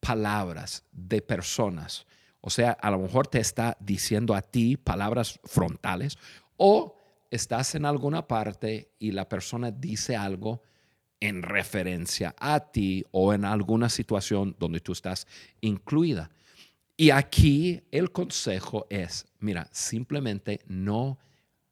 palabras 0.00 0.84
de 0.92 1.20
personas. 1.20 2.06
O 2.40 2.50
sea, 2.50 2.72
a 2.72 2.90
lo 2.90 2.98
mejor 2.98 3.26
te 3.26 3.40
está 3.40 3.76
diciendo 3.80 4.34
a 4.34 4.42
ti 4.42 4.76
palabras 4.76 5.40
frontales 5.44 6.16
o 6.56 6.96
estás 7.30 7.74
en 7.74 7.84
alguna 7.84 8.26
parte 8.26 8.92
y 8.98 9.12
la 9.12 9.28
persona 9.28 9.70
dice 9.70 10.16
algo 10.16 10.62
en 11.20 11.42
referencia 11.42 12.34
a 12.38 12.60
ti 12.60 13.04
o 13.10 13.34
en 13.34 13.44
alguna 13.44 13.88
situación 13.88 14.56
donde 14.58 14.80
tú 14.80 14.92
estás 14.92 15.26
incluida. 15.60 16.30
Y 16.96 17.10
aquí 17.10 17.82
el 17.90 18.12
consejo 18.12 18.86
es, 18.90 19.26
mira, 19.38 19.68
simplemente 19.72 20.60
no 20.66 21.18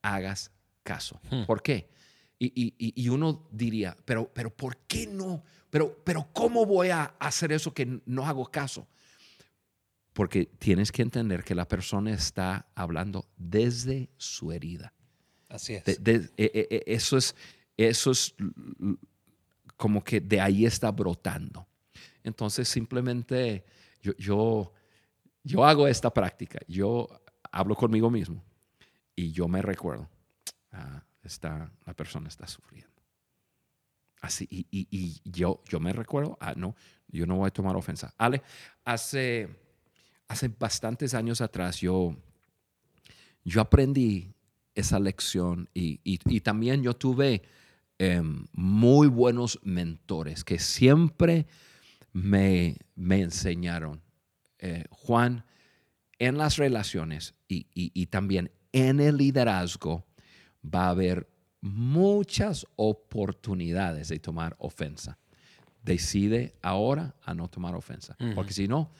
hagas 0.01 0.51
caso. 0.83 1.19
¿Por 1.45 1.61
qué? 1.61 1.89
Y, 2.39 2.47
y- 2.55 2.93
y- 2.95 3.09
uno 3.09 3.47
diría, 3.51 3.97
pero, 4.05 4.31
pero 4.31 4.49
¿por 4.55 4.77
qué 4.85 5.07
no? 5.07 5.43
Pero, 5.71 5.97
pero 6.03 6.27
¿cómo 6.33 6.65
voy 6.65 6.89
a 6.89 7.15
hacer 7.19 7.51
eso 7.51 7.73
que 7.73 7.99
no 8.05 8.25
hago 8.27 8.45
caso? 8.45 8.87
Porque 10.13 10.45
tienes 10.45 10.91
que 10.91 11.01
entender 11.01 11.43
que 11.43 11.55
la 11.55 11.67
persona 11.67 12.11
está 12.13 12.67
hablando 12.75 13.27
desde 13.37 14.09
su 14.17 14.51
herida. 14.51 14.93
Así 15.49 15.73
es. 15.73 15.83
De- 15.85 15.95
de- 15.97 16.29
e- 16.37 16.51
e- 16.53 16.67
e- 16.69 16.83
eso 16.93 17.17
es, 17.17 17.35
eso 17.75 18.11
es 18.11 18.35
como 19.75 20.03
que 20.03 20.19
de 20.21 20.39
ahí 20.41 20.65
está 20.65 20.91
brotando. 20.91 21.67
Entonces 22.23 22.67
simplemente 22.67 23.65
yo, 24.01 24.13
yo, 24.17 24.73
yo 25.43 25.65
hago 25.65 25.87
esta 25.87 26.13
práctica. 26.13 26.59
Yo 26.67 27.07
hablo 27.51 27.75
conmigo 27.75 28.09
mismo 28.11 28.43
y 29.15 29.31
yo 29.31 29.47
me 29.47 29.61
recuerdo, 29.61 30.09
ah, 30.71 31.03
está, 31.27 31.71
la 31.85 31.93
persona 31.93 32.27
está 32.27 32.47
sufriendo. 32.47 32.91
Así, 34.21 34.47
y, 34.49 34.65
y- 34.71 35.21
yo, 35.23 35.61
yo 35.69 35.79
me 35.79 35.93
recuerdo, 35.93 36.37
ah, 36.41 36.53
no, 36.57 36.75
yo 37.07 37.25
no 37.27 37.35
voy 37.37 37.47
a 37.47 37.51
tomar 37.51 37.75
ofensa. 37.75 38.13
Ale, 38.17 38.41
hace, 38.83 39.47
hace 40.27 40.47
bastantes 40.47 41.13
años 41.13 41.39
atrás 41.39 41.79
yo, 41.79 42.15
yo 43.43 43.61
aprendí 43.61 44.33
esa 44.73 44.99
lección 44.99 45.69
y, 45.73 45.99
y- 46.03 46.39
también 46.41 46.81
yo 46.81 46.95
tuve 46.95 47.43
em, 47.99 48.45
muy 48.53 49.07
buenos 49.07 49.59
mentores 49.63 50.43
que 50.43 50.59
siempre 50.59 51.45
me, 52.13 52.77
me 52.95 53.21
enseñaron, 53.21 54.01
eh, 54.59 54.85
Juan, 54.89 55.45
en 56.19 56.37
las 56.37 56.57
relaciones 56.57 57.35
y- 57.47 57.67
y 57.73 58.05
también 58.07 58.51
en 58.71 58.99
el 58.99 59.17
liderazgo 59.17 60.05
va 60.63 60.87
a 60.87 60.89
haber 60.89 61.29
muchas 61.61 62.65
oportunidades 62.75 64.09
de 64.09 64.19
tomar 64.19 64.55
ofensa. 64.59 65.17
Decide 65.83 66.55
ahora 66.61 67.15
a 67.23 67.33
no 67.33 67.47
tomar 67.49 67.75
ofensa, 67.75 68.15
porque 68.35 68.53
si 68.53 68.67
no, 68.67 68.91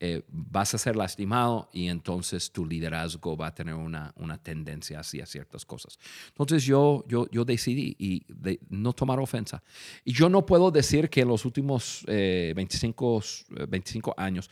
eh, 0.00 0.22
vas 0.28 0.72
a 0.74 0.78
ser 0.78 0.94
lastimado 0.94 1.68
y 1.72 1.88
entonces 1.88 2.52
tu 2.52 2.64
liderazgo 2.64 3.36
va 3.36 3.48
a 3.48 3.54
tener 3.54 3.74
una, 3.74 4.12
una 4.16 4.38
tendencia 4.40 5.00
hacia 5.00 5.26
ciertas 5.26 5.64
cosas. 5.64 5.98
Entonces 6.28 6.64
yo, 6.64 7.04
yo, 7.08 7.28
yo 7.32 7.44
decidí 7.44 7.96
y 7.98 8.22
de 8.28 8.60
no 8.68 8.92
tomar 8.92 9.18
ofensa. 9.18 9.60
Y 10.04 10.12
yo 10.12 10.28
no 10.28 10.46
puedo 10.46 10.70
decir 10.70 11.10
que 11.10 11.22
en 11.22 11.28
los 11.28 11.44
últimos 11.44 12.04
eh, 12.06 12.52
25, 12.54 13.22
eh, 13.56 13.66
25 13.68 14.14
años 14.16 14.48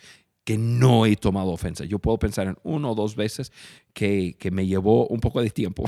que 0.47 0.57
no 0.57 1.07
he 1.07 1.17
tomado 1.17 1.51
ofensa. 1.51 1.85
Yo 1.85 1.99
puedo 1.99 2.19
pensar 2.21 2.47
en 2.47 2.57
uno 2.63 2.93
o 2.93 2.95
dos 2.95 3.17
veces 3.17 3.51
que, 3.93 4.37
que 4.39 4.53
me 4.53 4.65
llevó 4.65 5.09
un 5.09 5.19
poco 5.19 5.43
de 5.43 5.51
tiempo. 5.51 5.85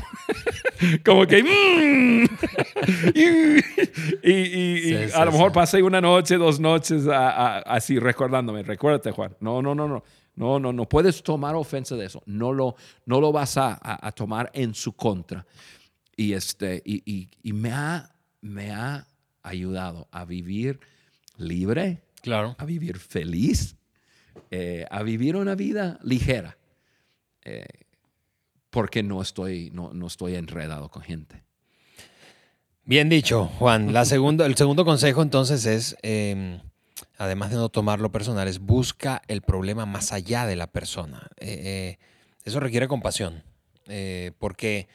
Como 1.04 1.26
que... 1.28 1.44
mm, 1.44 2.24
y 3.14 3.22
y- 4.28 4.32
y- 4.32 4.78
y 4.78 4.80
Sí, 4.80 4.94
a 4.96 5.08
sí, 5.10 5.24
lo 5.26 5.32
mejor 5.32 5.50
sí. 5.52 5.54
pasé 5.54 5.82
una 5.82 6.00
noche, 6.00 6.36
dos 6.36 6.58
noches 6.58 7.06
a- 7.06 7.30
a- 7.30 7.58
así 7.60 8.00
recordándome. 8.00 8.64
Recuérdate, 8.64 9.12
Juan. 9.12 9.36
No, 9.40 9.62
no, 9.62 9.74
no, 9.76 9.86
no. 9.86 10.02
No, 10.34 10.58
no, 10.58 10.72
no 10.72 10.88
puedes 10.88 11.22
tomar 11.22 11.54
ofensa 11.54 11.94
de 11.96 12.06
eso. 12.06 12.22
No 12.26 12.52
lo, 12.52 12.74
no 13.06 13.20
lo 13.20 13.30
vas 13.32 13.56
a, 13.58 13.78
a- 13.80 14.10
tomar 14.12 14.50
en 14.54 14.74
su 14.74 14.92
contra. 14.92 15.46
Y, 16.16 16.32
este, 16.32 16.82
y, 16.84 17.02
y- 17.06 17.28
y 17.44 17.52
me, 17.52 17.70
ha, 17.72 18.10
me 18.40 18.72
ha 18.72 19.06
ayudado 19.44 20.08
a 20.10 20.24
vivir 20.24 20.80
libre, 21.36 22.02
Claro. 22.22 22.56
a 22.58 22.64
vivir 22.64 22.98
feliz, 22.98 23.76
eh, 24.50 24.86
a 24.90 25.02
vivir 25.02 25.36
una 25.36 25.54
vida 25.54 25.98
ligera. 26.02 26.56
eh, 27.44 27.66
porque 28.70 29.02
no 29.02 29.22
estoy, 29.22 29.70
no, 29.72 29.92
no 29.92 30.06
estoy 30.06 30.34
enredado 30.34 30.88
con 30.90 31.02
gente. 31.02 31.42
Bien 32.84 33.08
dicho, 33.08 33.46
Juan. 33.58 33.92
La 33.92 34.04
segunda, 34.04 34.46
el 34.46 34.56
segundo 34.56 34.84
consejo 34.84 35.22
entonces 35.22 35.66
es, 35.66 35.96
eh, 36.02 36.60
además 37.18 37.50
de 37.50 37.56
no 37.56 37.68
tomarlo 37.68 38.10
personal, 38.10 38.48
es 38.48 38.60
busca 38.60 39.22
el 39.28 39.42
problema 39.42 39.84
más 39.84 40.12
allá 40.12 40.46
de 40.46 40.56
la 40.56 40.68
persona. 40.68 41.28
Eh, 41.38 41.60
eh, 41.64 41.98
eso 42.44 42.60
requiere 42.60 42.88
compasión, 42.88 43.42
porque 44.38 44.88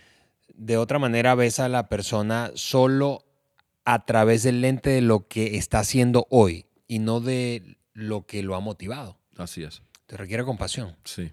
de 0.55 0.77
otra 0.77 0.97
manera 0.97 1.35
ves 1.35 1.59
a 1.59 1.67
la 1.67 1.87
persona 1.87 2.51
solo 2.55 3.25
a 3.85 4.05
través 4.05 4.43
del 4.43 4.61
lente 4.61 4.89
de 4.89 5.01
lo 5.01 5.27
que 5.27 5.57
está 5.57 5.79
haciendo 5.79 6.25
hoy 6.29 6.65
y 6.87 6.99
no 6.99 7.19
de 7.19 7.77
lo 7.93 8.25
que 8.25 8.43
lo 8.43 8.55
ha 8.55 8.59
motivado. 8.59 9.17
Así 9.37 9.63
es. 9.63 9.81
Te 10.05 10.17
requiere 10.17 10.43
compasión. 10.43 10.95
Sí. 11.03 11.31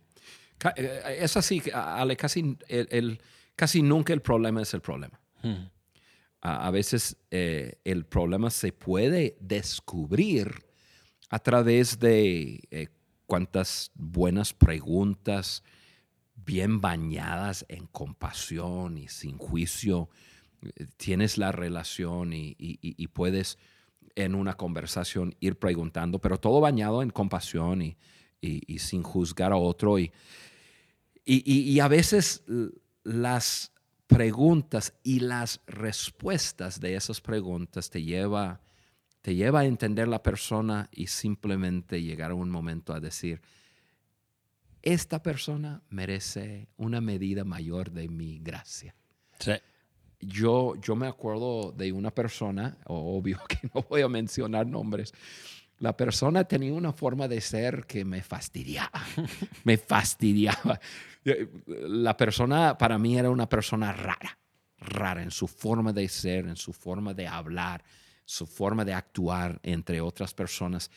Ca- 0.59 0.75
eh, 0.77 1.19
Es 1.21 1.37
así, 1.37 1.63
Ale, 1.73 2.17
casi, 2.17 2.57
el, 2.69 2.89
el- 2.91 3.21
casi 3.57 3.83
nunca 3.83 4.13
el 4.13 4.23
problema 4.23 4.63
es 4.63 4.73
el 4.75 4.81
problema. 4.81 5.21
Hmm. 5.43 5.67
A, 6.43 6.67
a 6.67 6.71
veces 6.71 7.17
eh, 7.31 7.81
el 7.85 8.07
problema 8.07 8.51
se 8.51 8.73
puede 8.73 9.37
descubrir 9.41 10.65
a 11.29 11.39
través 11.39 11.99
de 11.99 12.61
eh, 12.71 12.89
cuantas 13.27 13.91
buenas 13.95 14.53
preguntas, 14.55 15.63
bien 16.35 16.81
bañadas 16.81 17.65
en 17.69 17.87
compasión 17.87 18.97
y 18.99 19.09
sin 19.09 19.37
juicio, 19.39 20.09
tienes 20.97 21.39
la 21.39 21.53
relación 21.53 22.33
y, 22.33 22.55
puedes 23.13 23.59
en 24.15 24.35
una 24.35 24.57
conversación 24.57 25.35
ir 25.41 25.59
preguntando, 25.59 26.19
pero 26.19 26.39
todo 26.39 26.61
bañado 26.61 27.03
en 27.03 27.11
compasión 27.11 27.83
y, 27.83 27.97
sin 28.79 29.03
juzgar 29.03 29.53
a 29.53 29.57
otro. 29.57 29.99
Y, 29.99 30.13
y, 31.25 31.81
a 31.81 31.89
veces 31.89 32.45
las 33.05 33.73
preguntas 34.07 34.95
y 35.03 35.21
las 35.21 35.61
respuestas 35.67 36.81
de 36.81 36.97
esas 36.97 37.21
preguntas 37.21 37.91
te 37.91 38.03
lleva, 38.03 38.61
te 39.23 39.35
lleva 39.35 39.61
a 39.61 39.65
entender 39.67 40.09
la 40.09 40.23
persona 40.23 40.89
y 40.93 41.07
simplemente 41.07 42.03
llegar 42.03 42.33
a 42.33 42.35
un 42.35 42.51
momento 42.51 42.93
a 42.93 43.01
decir, 43.01 43.41
esta 44.83 45.23
persona 45.23 45.83
merece 45.91 46.69
una 46.77 47.01
medida 47.01 47.45
mayor 47.45 47.91
de 47.91 48.09
mi 48.09 48.39
gracia. 48.39 48.95
Sí. 49.39 49.53
Yo, 50.21 50.75
yo 50.77 50.95
me 50.97 51.07
acuerdo 51.07 51.73
de 51.73 51.93
una 51.93 52.11
persona, 52.11 52.77
obvio 52.87 53.41
que 53.49 53.59
no 53.75 53.85
voy 53.89 54.03
a 54.03 54.09
mencionar 54.09 54.67
nombres, 54.67 55.13
la 55.81 55.97
persona 55.97 56.45
tenía 56.45 56.75
una 56.75 56.93
forma 56.93 57.27
de 57.27 57.41
ser 57.41 57.87
que 57.87 58.05
me 58.05 58.23
fastidiaba, 58.23 59.03
me 59.65 59.79
fastidiaba. 59.79 60.79
La 61.67 62.17
persona 62.17 62.77
para 62.77 62.99
mí 62.99 63.19
era 63.19 63.31
una 63.31 63.49
persona 63.49 63.91
rara, 63.91 64.39
rara 64.77 65.23
en 65.23 65.31
su 65.31 65.49
forma 65.49 65.93
de 65.93 66.07
ser, 66.09 66.47
en 66.47 66.57
su 66.57 66.75
forma 66.75 67.15
de 67.15 67.27
hablar, 67.27 67.83
su 68.27 68.47
forma 68.47 68.85
de 68.85 68.93
actuar 68.93 69.59
entre 69.63 70.03
otras 70.03 70.35
personas. 70.35 70.91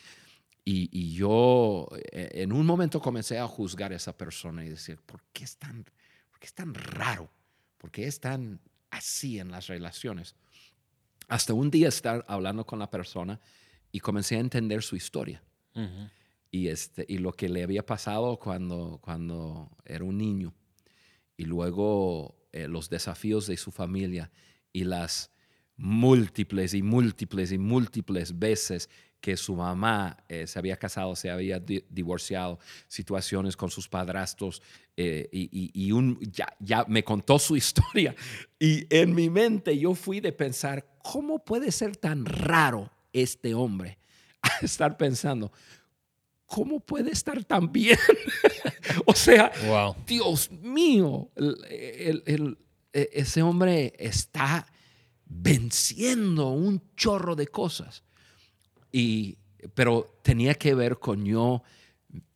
Y, 0.66 1.14
yo 1.14 1.88
eh, 2.12 2.30
en 2.34 2.52
un 2.52 2.64
momento 2.64 3.00
comencé 3.00 3.38
a 3.38 3.46
juzgar 3.46 3.92
a 3.92 3.96
esa 3.96 4.16
persona 4.16 4.64
y 4.64 4.70
decir, 4.70 4.98
¿por 5.04 5.22
qué 5.32 5.44
es 5.44 5.56
tan, 5.58 5.84
por 6.30 6.38
qué 6.38 6.46
es 6.46 6.54
tan 6.54 6.74
raro? 6.74 7.30
¿Por 7.76 7.90
qué 7.90 8.06
es 8.06 8.20
tan 8.20 8.60
así 8.94 9.38
en 9.38 9.50
las 9.50 9.66
relaciones? 9.66 10.34
Hasta 11.28 11.54
un 11.54 11.70
día 11.70 11.88
estar 11.88 12.24
hablando 12.28 12.66
con 12.66 12.78
la 12.78 12.90
persona 12.90 13.40
y 13.90 14.00
comencé 14.00 14.36
a 14.36 14.40
entender 14.40 14.82
su 14.82 14.96
historia. 14.96 15.42
y, 16.50 16.68
este, 16.68 17.04
y 17.08 17.18
lo 17.18 17.32
que 17.32 17.48
le 17.48 17.64
había 17.64 17.84
pasado 17.84 18.38
cuando, 18.38 18.98
cuando 19.02 19.76
era 19.84 20.04
un 20.04 20.16
niño. 20.16 20.54
Y 21.36 21.46
luego 21.46 22.36
eh, 22.52 22.68
los 22.68 22.88
desafíos 22.88 23.48
de 23.48 23.56
su 23.56 23.72
familia 23.72 24.30
y 24.72 24.84
las 24.84 25.32
múltiples 25.76 26.74
y 26.74 26.82
múltiples 26.82 27.50
y 27.50 27.58
múltiples 27.58 28.38
veces 28.38 28.88
que 29.24 29.38
su 29.38 29.56
mamá 29.56 30.18
eh, 30.28 30.46
se 30.46 30.58
había 30.58 30.76
casado, 30.76 31.16
se 31.16 31.30
había 31.30 31.58
divorciado, 31.58 32.58
situaciones 32.88 33.56
con 33.56 33.70
sus 33.70 33.88
padrastros, 33.88 34.60
eh, 34.98 35.30
y, 35.32 35.92
un, 35.92 36.20
ya, 36.30 36.54
ya, 36.60 36.84
me 36.88 37.02
contó 37.02 37.38
su 37.38 37.56
historia. 37.62 38.14
Y 38.58 38.86
en 38.94 39.14
mi 39.14 39.30
mente 39.30 39.78
yo 39.78 39.94
fui 39.94 40.20
de 40.20 40.32
pensar, 40.32 40.86
¿cómo 41.02 41.42
puede 41.42 41.72
ser 41.72 41.96
tan 41.96 42.26
raro 42.26 42.90
este 43.14 43.54
hombre? 43.54 43.96
A 44.42 44.62
estar 44.62 44.98
pensando, 44.98 45.50
¿cómo 46.44 46.80
puede 46.80 47.10
estar 47.10 47.42
tan 47.44 47.72
bien? 47.72 47.98
o 49.06 49.14
sea, 49.14 49.50
Dios 50.06 50.50
mío, 50.50 51.30
e, 51.70 52.60
ese 52.92 53.40
hombre 53.40 53.94
está 53.98 54.66
venciendo 55.24 56.50
un 56.50 56.82
chorro 56.94 57.34
de 57.34 57.46
cosas. 57.46 58.04
Y, 58.96 59.38
pero 59.74 60.20
tenía 60.22 60.54
que 60.54 60.72
ver 60.72 61.00
con 61.00 61.24
yo 61.24 61.64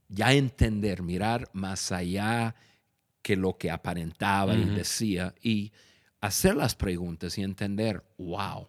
ya 0.08 0.32
entender, 0.32 1.04
mirar 1.04 1.48
más 1.52 1.92
allá 1.92 2.56
que 3.22 3.36
lo 3.36 3.56
que 3.56 3.70
aparentaba 3.70 4.54
y 4.54 4.64
decía 4.64 5.36
y 5.40 5.70
hacer 6.20 6.56
las 6.56 6.74
preguntas 6.74 7.38
y 7.38 7.44
entender, 7.44 8.04
wow, 8.18 8.66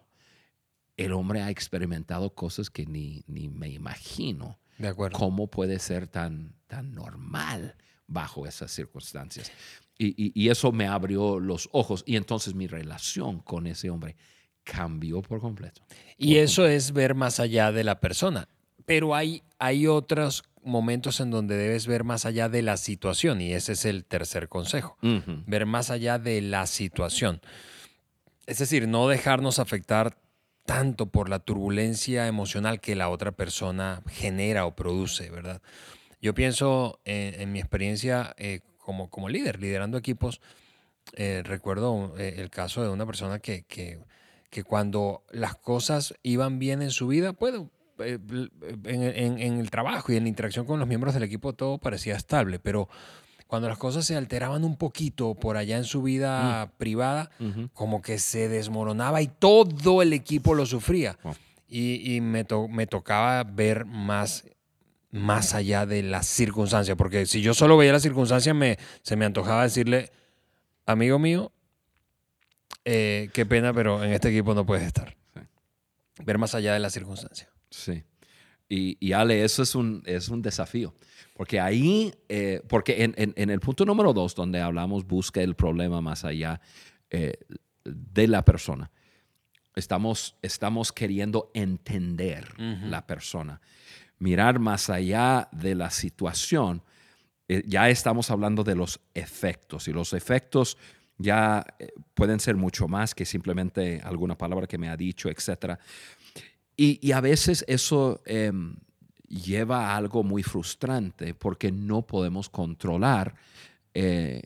el 0.96 1.12
hombre 1.12 1.42
ha 1.42 1.50
experimentado 1.50 2.32
cosas 2.32 2.70
que 2.70 2.86
ni, 2.86 3.24
ni 3.26 3.48
me 3.48 3.68
imagino. 3.70 4.60
De 4.78 4.86
acuerdo. 4.86 5.18
¿Cómo 5.18 5.48
puede 5.48 5.80
ser 5.80 6.06
tan, 6.06 6.54
tan 6.68 6.94
normal 6.94 7.74
bajo 8.06 8.46
esas 8.46 8.70
circunstancias? 8.70 9.50
Y, 9.98 10.14
y, 10.40 10.48
eso 10.48 10.70
me 10.70 10.86
abrió 10.86 11.40
los 11.40 11.68
ojos 11.72 12.04
y 12.06 12.14
entonces 12.14 12.54
mi 12.54 12.68
relación 12.68 13.40
con 13.40 13.66
ese 13.66 13.90
hombre 13.90 14.14
cambió 14.64 15.22
por 15.22 15.40
completo. 15.40 15.82
Y 16.16 16.36
eso 16.36 16.66
es 16.66 16.92
ver 16.92 17.14
más 17.14 17.40
allá 17.40 17.72
de 17.72 17.84
la 17.84 18.00
persona. 18.00 18.48
Pero 18.86 19.14
hay, 19.14 19.42
hay 19.58 19.86
otros 19.86 20.44
momentos 20.62 21.20
en 21.20 21.30
donde 21.30 21.56
debes 21.56 21.86
ver 21.86 22.04
más 22.04 22.26
allá 22.26 22.48
de 22.48 22.62
la 22.62 22.76
situación 22.76 23.40
y 23.40 23.52
ese 23.52 23.72
es 23.72 23.84
el 23.84 24.04
tercer 24.04 24.48
consejo. 24.48 24.96
Ver 25.46 25.66
más 25.66 25.90
allá 25.90 26.18
de 26.18 26.40
la 26.42 26.66
situación. 26.66 27.40
Es 28.46 28.58
decir, 28.58 28.88
no 28.88 29.08
dejarnos 29.08 29.58
afectar 29.58 30.16
tanto 30.66 31.06
por 31.06 31.28
la 31.28 31.38
turbulencia 31.38 32.26
emocional 32.26 32.80
que 32.80 32.94
la 32.94 33.08
otra 33.08 33.32
persona 33.32 34.02
genera 34.08 34.66
o 34.66 34.76
produce, 34.76 35.30
¿verdad? 35.30 35.62
Yo 36.20 36.34
pienso 36.34 37.00
en, 37.04 37.50
mi 37.50 37.60
experiencia 37.60 38.34
eh, 38.36 38.60
como, 38.78 39.08
como 39.10 39.28
líder, 39.28 39.58
liderando 39.58 39.96
equipos, 39.96 40.40
eh, 41.14 41.42
recuerdo 41.44 42.14
eh, 42.18 42.34
el 42.38 42.50
caso 42.50 42.82
de 42.82 42.90
una 42.90 43.06
persona 43.06 43.38
que, 43.38 43.62
que 43.62 43.98
que 44.50 44.64
cuando 44.64 45.24
las 45.30 45.54
cosas 45.54 46.14
iban 46.22 46.58
bien 46.58 46.82
en 46.82 46.90
su 46.90 47.06
vida, 47.06 47.32
pues 47.32 47.54
en, 47.98 49.38
el 49.38 49.70
trabajo 49.70 50.12
y 50.12 50.16
en 50.16 50.24
la 50.24 50.28
interacción 50.28 50.66
con 50.66 50.78
los 50.78 50.88
miembros 50.88 51.14
del 51.14 51.22
equipo 51.22 51.52
todo 51.52 51.78
parecía 51.78 52.16
estable, 52.16 52.58
pero 52.58 52.88
cuando 53.46 53.68
las 53.68 53.78
cosas 53.78 54.04
se 54.04 54.16
alteraban 54.16 54.64
un 54.64 54.76
poquito 54.76 55.34
por 55.34 55.56
allá 55.56 55.76
en 55.76 55.84
su 55.84 56.02
vida 56.02 56.66
mm. 56.66 56.78
privada, 56.78 57.30
como 57.72 58.02
que 58.02 58.18
se 58.18 58.48
desmoronaba 58.48 59.22
y 59.22 59.28
todo 59.28 60.02
el 60.02 60.12
equipo 60.12 60.54
lo 60.54 60.66
sufría. 60.66 61.18
Y, 61.68 62.20
me, 62.20 62.44
me, 62.68 62.86
tocaba 62.88 63.44
ver 63.44 63.84
más, 63.84 64.44
más 65.12 65.54
allá 65.54 65.86
de 65.86 66.02
las 66.02 66.26
circunstancias, 66.26 66.96
porque 66.96 67.26
si 67.26 67.42
yo 67.42 67.54
solo 67.54 67.76
veía 67.76 67.92
las 67.92 68.02
circunstancias, 68.02 68.54
me, 68.56 68.76
se 69.02 69.14
me 69.14 69.24
antojaba 69.24 69.62
decirle, 69.62 70.10
amigo 70.86 71.20
mío, 71.20 71.52
eh, 72.84 73.30
qué 73.32 73.46
pena, 73.46 73.72
pero 73.72 74.02
en 74.02 74.12
este 74.12 74.28
equipo 74.30 74.54
no 74.54 74.64
puedes 74.64 74.86
estar. 74.86 75.16
Ver 76.24 76.38
más 76.38 76.54
allá 76.54 76.74
de 76.74 76.80
la 76.80 76.90
circunstancia. 76.90 77.48
Sí. 77.70 78.04
Y, 78.68 78.96
y, 79.00 79.12
Ale, 79.12 79.44
eso 79.44 79.62
es 79.62 79.74
un, 79.74 80.02
es 80.06 80.28
un 80.28 80.42
desafío. 80.42 80.94
Porque 81.34 81.58
ahí, 81.58 82.12
eh, 82.28 82.62
porque 82.68 83.04
en, 83.04 83.14
en, 83.16 83.50
el 83.50 83.60
punto 83.60 83.84
número 83.84 84.12
dos, 84.12 84.34
donde 84.34 84.60
hablamos, 84.60 85.06
busca 85.06 85.40
el 85.42 85.56
problema 85.56 86.00
más 86.00 86.24
allá 86.24 86.60
eh, 87.10 87.34
de 87.84 88.28
la 88.28 88.44
persona, 88.44 88.90
estamos, 89.74 90.36
estamos 90.42 90.92
queriendo 90.92 91.50
entender 91.54 92.54
la 92.58 93.06
persona, 93.06 93.60
mirar 94.18 94.58
más 94.58 94.90
allá 94.90 95.48
de 95.52 95.74
la 95.74 95.90
situación. 95.90 96.82
ya 97.48 97.88
estamos 97.88 98.30
hablando 98.30 98.62
de 98.62 98.76
los 98.76 99.00
efectos 99.14 99.88
y 99.88 99.92
los 99.92 100.12
efectos 100.12 100.76
ya 101.20 101.64
eh, 101.78 101.92
pueden 102.14 102.40
ser 102.40 102.56
mucho 102.56 102.88
más 102.88 103.14
que 103.14 103.24
simplemente 103.26 104.00
alguna 104.02 104.36
palabra 104.36 104.66
que 104.66 104.78
me 104.78 104.88
ha 104.88 104.96
dicho, 104.96 105.28
etc. 105.28 105.78
Y, 106.76 107.12
a 107.12 107.20
veces 107.20 107.62
eso 107.68 108.22
em, 108.24 108.74
lleva 109.28 109.88
a 109.88 109.96
algo 109.96 110.22
muy 110.22 110.42
frustrante 110.42 111.34
porque 111.34 111.70
no 111.70 112.06
podemos 112.06 112.48
controlar 112.48 113.34
eh, 113.92 114.42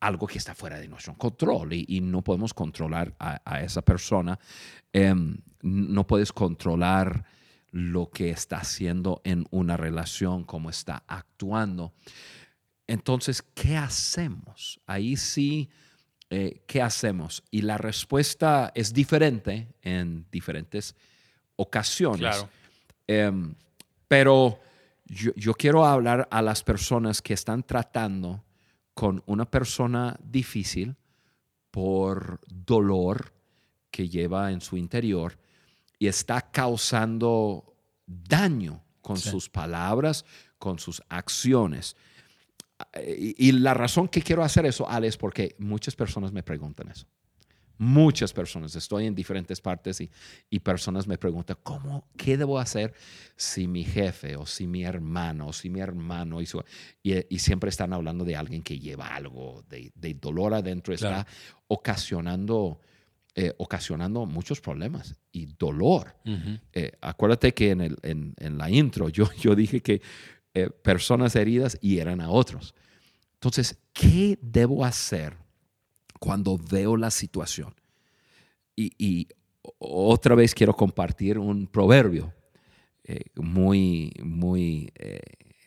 algo 0.00 0.26
que 0.26 0.38
está 0.38 0.56
fuera 0.56 0.80
de 0.80 0.88
nuestro 0.88 1.14
control 1.14 1.72
y, 1.72 2.00
no 2.00 2.22
podemos 2.22 2.52
controlar 2.52 3.14
a, 3.20 3.62
esa 3.62 3.82
persona. 3.82 4.38
Em, 4.92 5.38
no 5.62 6.04
puedes 6.04 6.32
controlar 6.32 7.24
lo 7.70 8.10
que 8.10 8.30
está 8.30 8.58
haciendo 8.58 9.20
en 9.24 9.46
una 9.50 9.76
relación, 9.76 10.42
cómo 10.42 10.68
está 10.68 11.04
actuando. 11.06 11.92
Entonces, 12.88 13.42
¿qué 13.54 13.76
hacemos? 13.76 14.80
Ahí 14.86 15.16
sí 15.16 15.68
eh, 16.30 16.62
¿qué 16.66 16.82
hacemos? 16.82 17.42
Y 17.50 17.62
la 17.62 17.78
respuesta 17.78 18.70
es 18.74 18.92
diferente 18.92 19.68
en 19.82 20.26
diferentes 20.30 20.94
ocasiones. 21.56 22.46
Em, 23.06 23.54
pero 24.06 24.60
yo, 25.06 25.54
quiero 25.54 25.86
hablar 25.86 26.28
a 26.30 26.42
las 26.42 26.62
personas 26.62 27.22
que 27.22 27.32
están 27.32 27.62
tratando 27.62 28.44
con 28.92 29.22
una 29.26 29.50
persona 29.50 30.18
difícil 30.22 30.96
por 31.70 32.40
dolor 32.46 33.32
que 33.90 34.08
lleva 34.08 34.52
en 34.52 34.60
su 34.60 34.76
interior 34.76 35.38
y 35.98 36.08
está 36.08 36.42
causando 36.50 37.74
daño 38.06 38.82
con 39.00 39.16
sus 39.16 39.48
palabras, 39.48 40.26
con 40.58 40.78
sus 40.78 41.02
acciones. 41.08 41.96
Y, 43.04 43.52
la 43.52 43.74
razón 43.74 44.08
que 44.08 44.22
quiero 44.22 44.44
hacer 44.44 44.66
eso, 44.66 44.88
Ale, 44.88 45.08
es 45.08 45.16
porque 45.16 45.56
muchas 45.58 45.96
personas 45.96 46.32
me 46.32 46.42
preguntan 46.42 46.88
eso. 46.88 47.06
Muchas 47.76 48.32
personas. 48.32 48.74
Estoy 48.74 49.06
en 49.06 49.14
diferentes 49.14 49.60
partes 49.60 50.00
y, 50.00 50.10
y 50.50 50.60
personas 50.60 51.06
me 51.06 51.16
preguntan, 51.18 51.56
¿cómo, 51.62 52.08
qué 52.16 52.36
debo 52.36 52.58
hacer 52.58 52.92
si 53.36 53.68
mi 53.68 53.84
jefe 53.84 54.36
o 54.36 54.46
si 54.46 54.66
mi 54.66 54.84
hermano 54.84 55.48
o 55.48 55.52
si 55.52 55.70
mi 55.70 55.80
hermano 55.80 56.40
y, 56.40 56.48
y, 57.02 57.38
siempre 57.38 57.70
están 57.70 57.92
hablando 57.92 58.24
de 58.24 58.36
alguien 58.36 58.62
que 58.62 58.78
lleva 58.78 59.14
algo 59.14 59.64
de, 59.68 59.92
de 59.94 60.14
dolor 60.14 60.54
adentro, 60.54 60.92
está 60.92 61.26
ocasionando 61.68 62.80
eh, 63.40 63.54
ocasionando 63.58 64.26
muchos 64.26 64.60
problemas 64.60 65.14
y 65.30 65.46
dolor. 65.46 66.16
Eh, 66.72 66.90
acuérdate 67.00 67.54
que 67.54 67.70
en, 67.70 67.82
el, 67.82 67.96
en, 68.02 68.34
en, 68.36 68.58
la 68.58 68.68
intro 68.68 69.08
yo, 69.10 69.30
yo 69.40 69.54
dije 69.54 69.80
que 69.80 70.02
eh, 70.64 70.70
personas 70.70 71.36
heridas 71.36 71.78
hieran 71.80 72.20
a 72.20 72.30
otros. 72.30 72.74
Entonces, 73.34 73.78
¿qué 73.92 74.38
debo 74.42 74.84
hacer 74.84 75.36
cuando 76.18 76.58
veo 76.58 76.96
la 76.96 77.10
situación? 77.10 77.74
Y, 78.74 78.92
y 78.98 79.28
otra 79.78 80.34
vez 80.34 80.54
quiero 80.54 80.74
compartir 80.74 81.38
un 81.38 81.66
proverbio 81.66 82.32
muy, 83.36 84.12
muy 84.22 84.92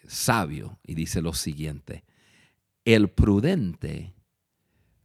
sabio 0.08 0.77
y 0.86 0.93
dice 0.93 1.21
lo 1.21 1.34
siguiente, 1.34 2.04
el 2.86 3.10
prudente 3.10 4.13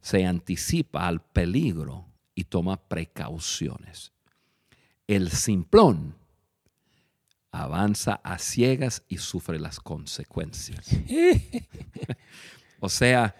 se 0.01 0.25
anticipa 0.25 1.07
al 1.07 1.21
peligro 1.21 2.05
y 2.33 2.45
toma 2.45 2.77
precauciones. 2.77 4.13
El 5.07 5.31
simplón 5.31 6.15
avanza 7.51 8.19
a 8.23 8.37
ciegas 8.37 9.03
y 9.07 9.17
sufre 9.17 9.59
las 9.59 9.79
consecuencias. 9.79 10.89
o 12.79 12.89
sea, 12.89 13.35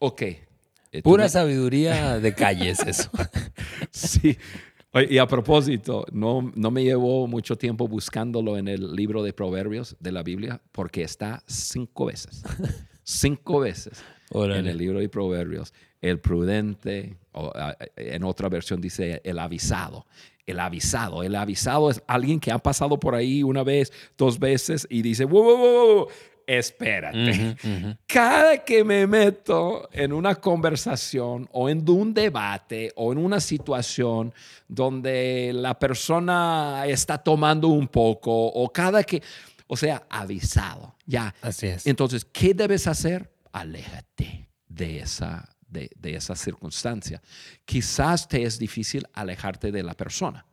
ok. 0.00 0.22
Eh, 0.22 1.02
Pura 1.02 1.28
sabiduría 1.28 2.18
de 2.20 2.34
calles 2.34 2.80
eso. 2.80 3.10
sí. 3.90 4.36
Y 5.10 5.18
a 5.18 5.26
propósito, 5.26 6.06
no, 6.12 6.50
no 6.54 6.70
me 6.70 6.82
llevó 6.82 7.26
mucho 7.26 7.56
tiempo 7.56 7.86
buscándolo 7.86 8.56
en 8.56 8.68
el 8.68 8.96
libro 8.96 9.22
de 9.22 9.32
Proverbios 9.34 9.96
de 10.00 10.12
la 10.12 10.22
Biblia 10.22 10.62
porque 10.72 11.02
está 11.02 11.42
cinco 11.46 12.06
veces. 12.06 12.42
cinco 13.02 13.60
veces 13.60 14.02
en 14.32 14.66
el 14.66 14.78
libro 14.78 15.00
de 15.00 15.08
Proverbios 15.08 15.72
el 16.00 16.20
prudente, 16.20 17.16
o 17.32 17.52
en 17.96 18.24
otra 18.24 18.48
versión 18.48 18.80
dice 18.80 19.20
el 19.24 19.38
avisado. 19.38 20.06
El 20.46 20.60
avisado, 20.60 21.22
el 21.22 21.34
avisado 21.34 21.90
es 21.90 22.02
alguien 22.06 22.40
que 22.40 22.50
ha 22.50 22.58
pasado 22.58 22.98
por 22.98 23.14
ahí 23.14 23.42
una 23.42 23.62
vez, 23.62 23.92
dos 24.16 24.38
veces 24.38 24.86
y 24.88 25.02
dice, 25.02 25.26
wow, 25.26 26.08
espérate. 26.46 27.56
Cada 28.06 28.64
que 28.64 28.82
me 28.82 29.06
meto 29.06 29.90
en 29.92 30.14
una 30.14 30.36
conversación 30.36 31.46
o 31.52 31.68
en 31.68 31.88
un 31.90 32.14
debate 32.14 32.92
o 32.96 33.12
en 33.12 33.18
una 33.18 33.40
situación 33.40 34.32
donde 34.66 35.52
la 35.54 35.78
persona 35.78 36.84
está 36.86 37.18
tomando 37.18 37.68
un 37.68 37.86
poco 37.86 38.32
o 38.32 38.72
cada 38.72 39.02
que, 39.04 39.22
o 39.66 39.76
sea, 39.76 40.06
avisado, 40.08 40.94
ya. 41.04 41.34
Así 41.42 41.66
es. 41.66 41.86
Entonces, 41.86 42.24
¿qué 42.24 42.54
debes 42.54 42.86
hacer? 42.86 43.30
Aléjate 43.52 44.48
de 44.66 44.98
esa 45.00 45.48
de, 45.68 45.90
esa 46.02 46.34
circunstancia. 46.34 47.20
Quizás 47.64 48.28
te 48.28 48.42
es 48.42 48.58
difícil 48.58 49.06
alejarte 49.12 49.70
de 49.70 49.82
la 49.82 49.94
persona 49.94 50.46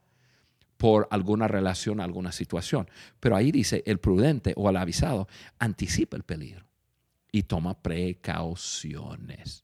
por 0.78 1.08
alguna 1.10 1.48
relación, 1.48 2.02
alguna 2.02 2.32
situación. 2.32 2.90
Pero 3.20 3.36
ahí 3.36 3.52
dice, 3.52 3.84
el 3.86 4.00
prudente 4.00 4.54
o 4.58 4.70
el 4.70 4.78
avisado 4.78 5.28
anticipa 5.58 6.18
el 6.18 6.24
peligro 6.24 6.66
y 7.32 7.44
toma 7.44 7.82
precauciones. 7.82 9.64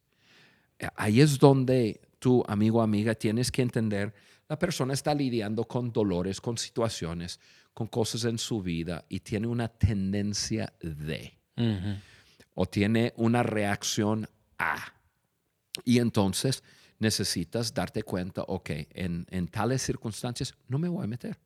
Ahí 0.96 1.22
es 1.22 1.38
donde 1.38 2.02
tú, 2.20 2.44
amigo 2.48 2.80
o 2.80 2.82
amiga, 2.82 3.14
tienes 3.14 3.52
que 3.52 3.62
entender, 3.62 4.14
la 4.48 4.58
persona 4.58 4.94
está 4.94 5.14
lidiando 5.14 5.66
con 5.66 5.92
dolores, 5.92 6.42
con 6.42 6.58
situaciones, 6.58 7.40
con 7.74 7.88
cosas 7.88 8.26
en 8.26 8.38
su 8.38 8.62
vida 8.62 9.06
y 9.08 9.20
tiene 9.20 9.48
una 9.48 9.68
tendencia 9.68 10.74
de, 10.82 11.38
o 12.54 12.66
tiene 12.66 13.14
una 13.16 13.44
reacción 13.44 14.28
a. 14.58 14.94
Y 15.84 16.00
entonces 16.00 16.64
necesitas 17.00 17.74
darte 17.74 18.04
cuenta, 18.04 18.44
ok, 18.44 18.70
en, 18.92 19.48
tales 19.48 19.82
circunstancias 19.82 20.56
no 20.68 20.78
me 20.78 20.88
voy 20.88 21.04
a 21.04 21.08
meter. 21.08 21.38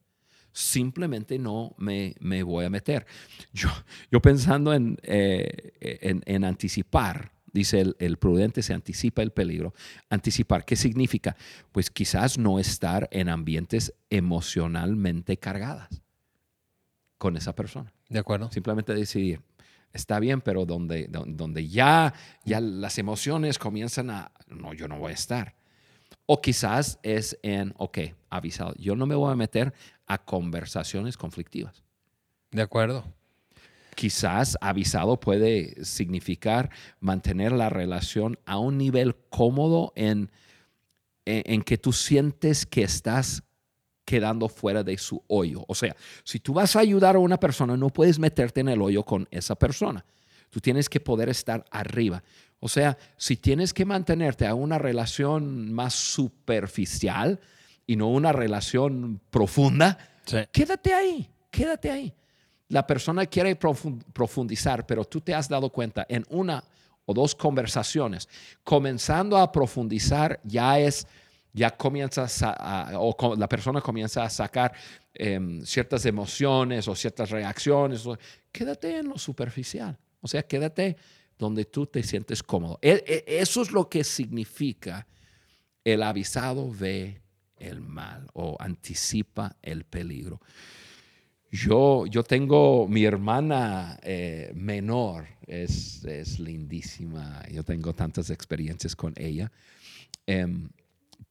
Simplemente 0.52 1.38
no 1.38 1.76
me, 1.78 2.15
me 2.20 2.44
voy 2.44 2.65
a 2.65 2.70
meter. 2.70 3.06
Yo, 3.54 3.70
yo 4.12 4.22
pensando 4.22 4.74
en, 4.74 4.98
eh, 5.04 6.22
en, 6.26 6.44
anticipar, 6.46 7.32
dice 7.52 7.82
el, 7.82 7.96
el, 8.00 8.18
prudente, 8.18 8.62
se 8.62 8.74
anticipa 8.74 9.22
el 9.22 9.32
peligro. 9.32 9.74
Anticipar, 10.10 10.65
¿qué 10.65 10.76
significa? 10.76 11.36
Pues 11.72 11.89
quizás 11.89 12.38
no 12.38 12.60
estar 12.60 13.10
en 13.12 13.30
ambientes 13.30 13.94
emocionalmente 14.10 15.38
cargadas 15.38 16.02
con 17.18 17.38
esa 17.38 17.56
persona. 17.56 17.94
De 18.10 18.20
acuerdo. 18.20 18.52
Simplemente 18.52 18.94
decidir, 18.94 19.41
está 19.95 20.19
bien, 20.19 20.41
pero 20.41 20.65
donde, 20.65 21.08
donde 21.10 21.67
ya, 21.67 22.13
ya 22.43 22.60
las 22.60 22.97
emociones 22.97 23.58
comienzan 23.58 24.10
a, 24.10 24.31
no, 24.47 24.73
yo 24.73 24.88
no 24.88 24.99
voy 24.99 25.12
a 25.12 25.15
estar. 25.15 25.55
O 26.25 26.41
quizás 26.41 26.99
es 27.01 27.38
en, 27.41 27.73
ok, 27.77 27.99
avisado, 28.29 28.73
yo 28.77 28.95
no 28.95 29.05
me 29.05 29.15
voy 29.15 29.31
a 29.31 29.36
meter 29.36 29.73
a 30.05 30.17
conversaciones 30.17 31.17
conflictivas. 31.17 31.84
De 32.51 32.62
acuerdo. 32.62 33.05
Quizás 33.95 34.58
avisado 34.60 35.19
puede 35.19 35.84
significar 35.86 36.69
mantener 36.99 37.53
la 37.53 37.69
relación 37.69 38.38
a 38.45 38.58
un 38.58 38.77
nivel 38.77 39.15
cómodo 39.29 39.93
en, 39.95 40.29
en 41.23 41.62
que 41.62 41.77
tú 41.77 41.93
sientes 41.93 42.65
que 42.65 42.84
estás 42.84 43.43
quedando 44.06 44.48
fuera 44.48 44.84
de 44.84 44.98
su 44.98 45.22
hoyo. 45.28 45.65
O 45.68 45.76
sea, 45.76 45.96
si 46.24 46.39
tú 46.39 46.54
vas 46.54 46.76
a 46.76 46.80
ayudar 46.80 47.15
a 47.15 47.20
una 47.20 47.39
persona, 47.39 47.76
no 47.76 47.89
puedes 47.89 48.20
meterte 48.20 48.62
en 48.62 48.70
el 48.70 48.82
hoyo 48.82 49.04
con 49.04 49.28
esa 49.32 49.56
persona. 49.56 50.06
Tú 50.52 50.62
tienes 50.62 50.88
que 50.88 51.00
poder 51.00 51.28
estar 51.28 51.65
arriba. 51.72 52.24
O 52.60 52.70
sea, 52.70 52.98
si 53.18 53.36
tienes 53.36 53.74
que 53.74 53.84
mantenerte 53.84 54.48
a 54.48 54.54
una 54.54 54.78
relación 54.78 55.74
más 55.74 55.94
superficial 55.94 57.39
y 57.86 57.96
no 57.96 58.10
una 58.10 58.32
relación 58.32 59.20
profunda, 59.30 59.98
quédate 60.52 60.94
ahí, 60.94 61.30
quédate 61.52 61.91
ahí. 61.91 62.13
La 62.70 62.88
persona 62.88 63.26
quiere 63.26 63.56
profundizar, 63.56 64.86
pero 64.86 65.06
tú 65.06 65.22
te 65.22 65.34
has 65.34 65.50
dado 65.50 65.70
cuenta 65.70 66.06
en 66.10 66.26
una 66.30 66.63
o 67.06 67.13
dos 67.13 67.36
conversaciones, 67.36 68.28
comenzando 68.63 69.38
a 69.38 69.52
profundizar 69.52 70.39
ya 70.44 70.80
es 70.80 71.06
ya 71.56 71.72
comienza 71.72 72.28
a, 72.60 73.00
o 73.00 73.36
la 73.38 73.48
persona 73.48 73.80
comienza 73.80 74.24
a 74.24 74.30
sacar 74.30 74.74
em, 75.13 75.65
ciertas 75.65 76.06
emociones 76.06 76.88
o 76.89 76.96
ciertas 76.96 77.30
reacciones, 77.30 78.06
quédate 78.52 78.98
en 78.98 79.08
lo 79.08 79.18
superficial. 79.18 79.98
O 80.20 80.28
sea, 80.28 80.44
quédate 80.44 80.98
donde 81.39 81.63
tú 81.63 81.88
te 81.88 82.04
sientes 82.04 82.44
cómodo. 82.44 82.78
E, 82.82 83.04
e, 83.08 83.39
eso 83.39 83.62
es 83.62 83.72
lo 83.72 83.88
que 83.88 84.04
significa 84.04 85.08
el 85.86 86.04
avisado 86.04 86.70
ve 86.70 87.22
el 87.58 87.80
mal 87.80 88.28
o 88.34 88.58
anticipa 88.60 89.56
el 89.62 89.86
peligro. 89.86 90.41
Yo, 91.50 92.06
yo 92.08 92.24
tengo 92.24 92.86
mi 92.86 93.06
hermana 93.06 93.98
eh, 94.04 94.52
menor, 94.56 95.26
es, 95.48 96.04
es, 96.04 96.38
lindísima, 96.38 97.41
yo 97.50 97.63
tengo 97.63 97.94
tantas 97.94 98.30
experiencias 98.30 98.94
con 98.94 99.13
ella. 99.15 99.50
Em, 100.28 100.68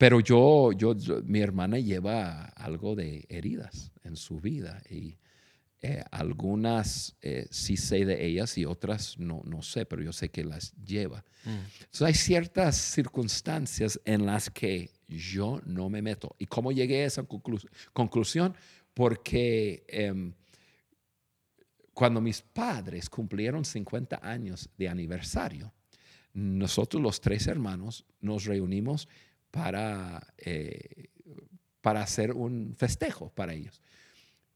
pero 0.04 0.20
yo, 0.20 0.72
yo, 0.72 0.94
mi 1.24 1.40
hermana 1.40 1.78
lleva 1.78 2.44
algo 2.56 2.94
de 2.94 3.24
heridas 3.30 3.90
en 4.02 4.16
su 4.16 4.38
vida 4.38 4.82
y 4.90 5.16
eh, 5.80 6.04
algunas 6.10 7.16
eh, 7.22 7.46
sí 7.50 7.78
sé 7.78 8.04
de 8.04 8.26
ellas 8.26 8.58
y 8.58 8.66
otras 8.66 9.18
no, 9.18 9.40
no 9.46 9.62
sé, 9.62 9.86
pero 9.86 10.02
yo 10.02 10.12
sé 10.12 10.28
que 10.28 10.44
las 10.44 10.74
lleva. 10.74 11.24
Mm. 11.46 11.48
Entonces 11.84 12.02
hay 12.02 12.12
ciertas 12.12 12.76
circunstancias 12.76 13.98
en 14.04 14.26
las 14.26 14.50
que 14.50 14.90
yo 15.08 15.62
no 15.64 15.88
me 15.88 16.02
meto. 16.02 16.36
¿Y 16.38 16.44
cómo 16.44 16.70
llegué 16.70 17.04
a 17.04 17.06
esa 17.06 17.24
conclusión? 17.94 18.54
Porque 18.92 19.86
em, 19.88 20.34
cuando 21.94 22.20
mis 22.20 22.42
padres 22.42 23.08
cumplieron 23.08 23.64
50 23.64 24.20
años 24.22 24.68
de 24.76 24.86
aniversario, 24.86 25.72
nosotros 26.34 27.02
los 27.02 27.22
tres 27.22 27.46
hermanos 27.46 28.04
nos 28.20 28.44
reunimos 28.44 29.08
para, 29.54 30.20
eh, 30.36 31.10
para 31.80 32.02
hacer 32.02 32.32
un 32.32 32.74
festejo 32.76 33.30
para 33.32 33.52
ellos. 33.52 33.80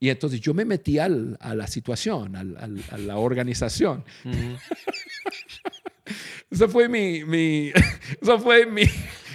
Y 0.00 0.08
entonces 0.08 0.40
yo 0.40 0.54
me 0.54 0.64
metí 0.64 0.98
a 0.98 1.08
la 1.08 1.66
situación, 1.68 2.34
a 2.36 2.98
la 2.98 3.16
organización. 3.16 4.04
eso 6.50 6.68
fue 6.68 6.88
mi, 6.88 7.24
mi, 7.24 7.72
eso 8.20 8.40
fue 8.40 8.66
mi 8.66 8.82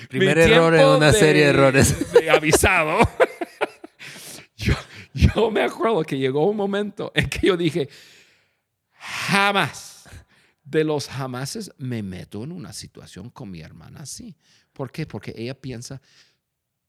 primer 0.09 0.37
error 0.37 0.75
en 0.75 0.85
una 0.85 1.13
serie 1.13 1.43
de 1.43 1.49
errores. 1.49 1.95
avisado. 2.29 2.99
yo, 4.57 4.73
yo 5.13 5.49
me 5.49 5.61
acuerdo 5.61 6.03
que 6.03 6.17
llegó 6.17 6.45
un 6.49 6.57
momento 6.57 7.11
en 7.15 7.29
que 7.29 7.47
yo 7.47 7.55
dije, 7.55 7.87
jamás, 8.91 10.09
de 10.63 10.83
los 10.83 11.07
jamases 11.07 11.71
me 11.77 12.03
meto 12.03 12.43
en 12.43 12.51
una 12.51 12.73
situación 12.73 13.29
con 13.29 13.49
mi 13.49 13.61
hermana 13.61 14.01
así. 14.01 14.35
¿Por 14.73 14.91
qué? 14.91 15.05
Porque 15.05 15.33
ella 15.37 15.53
piensa 15.59 16.01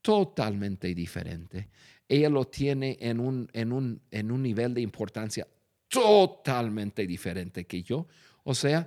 totalmente 0.03 0.95
diferente. 0.95 1.69
Ella 2.09 2.29
lo 2.29 2.45
tiene 2.47 2.99
en 3.01 3.21
un, 3.21 3.49
en 3.53 3.73
un, 3.73 4.01
en 4.11 4.31
un 4.31 4.43
nivel 4.43 4.75
de 4.75 4.81
importancia 4.83 5.47
totalmente 5.89 7.07
diferente 7.07 7.65
que 7.67 7.83
yo. 7.83 8.07
O 8.45 8.55
sea, 8.55 8.87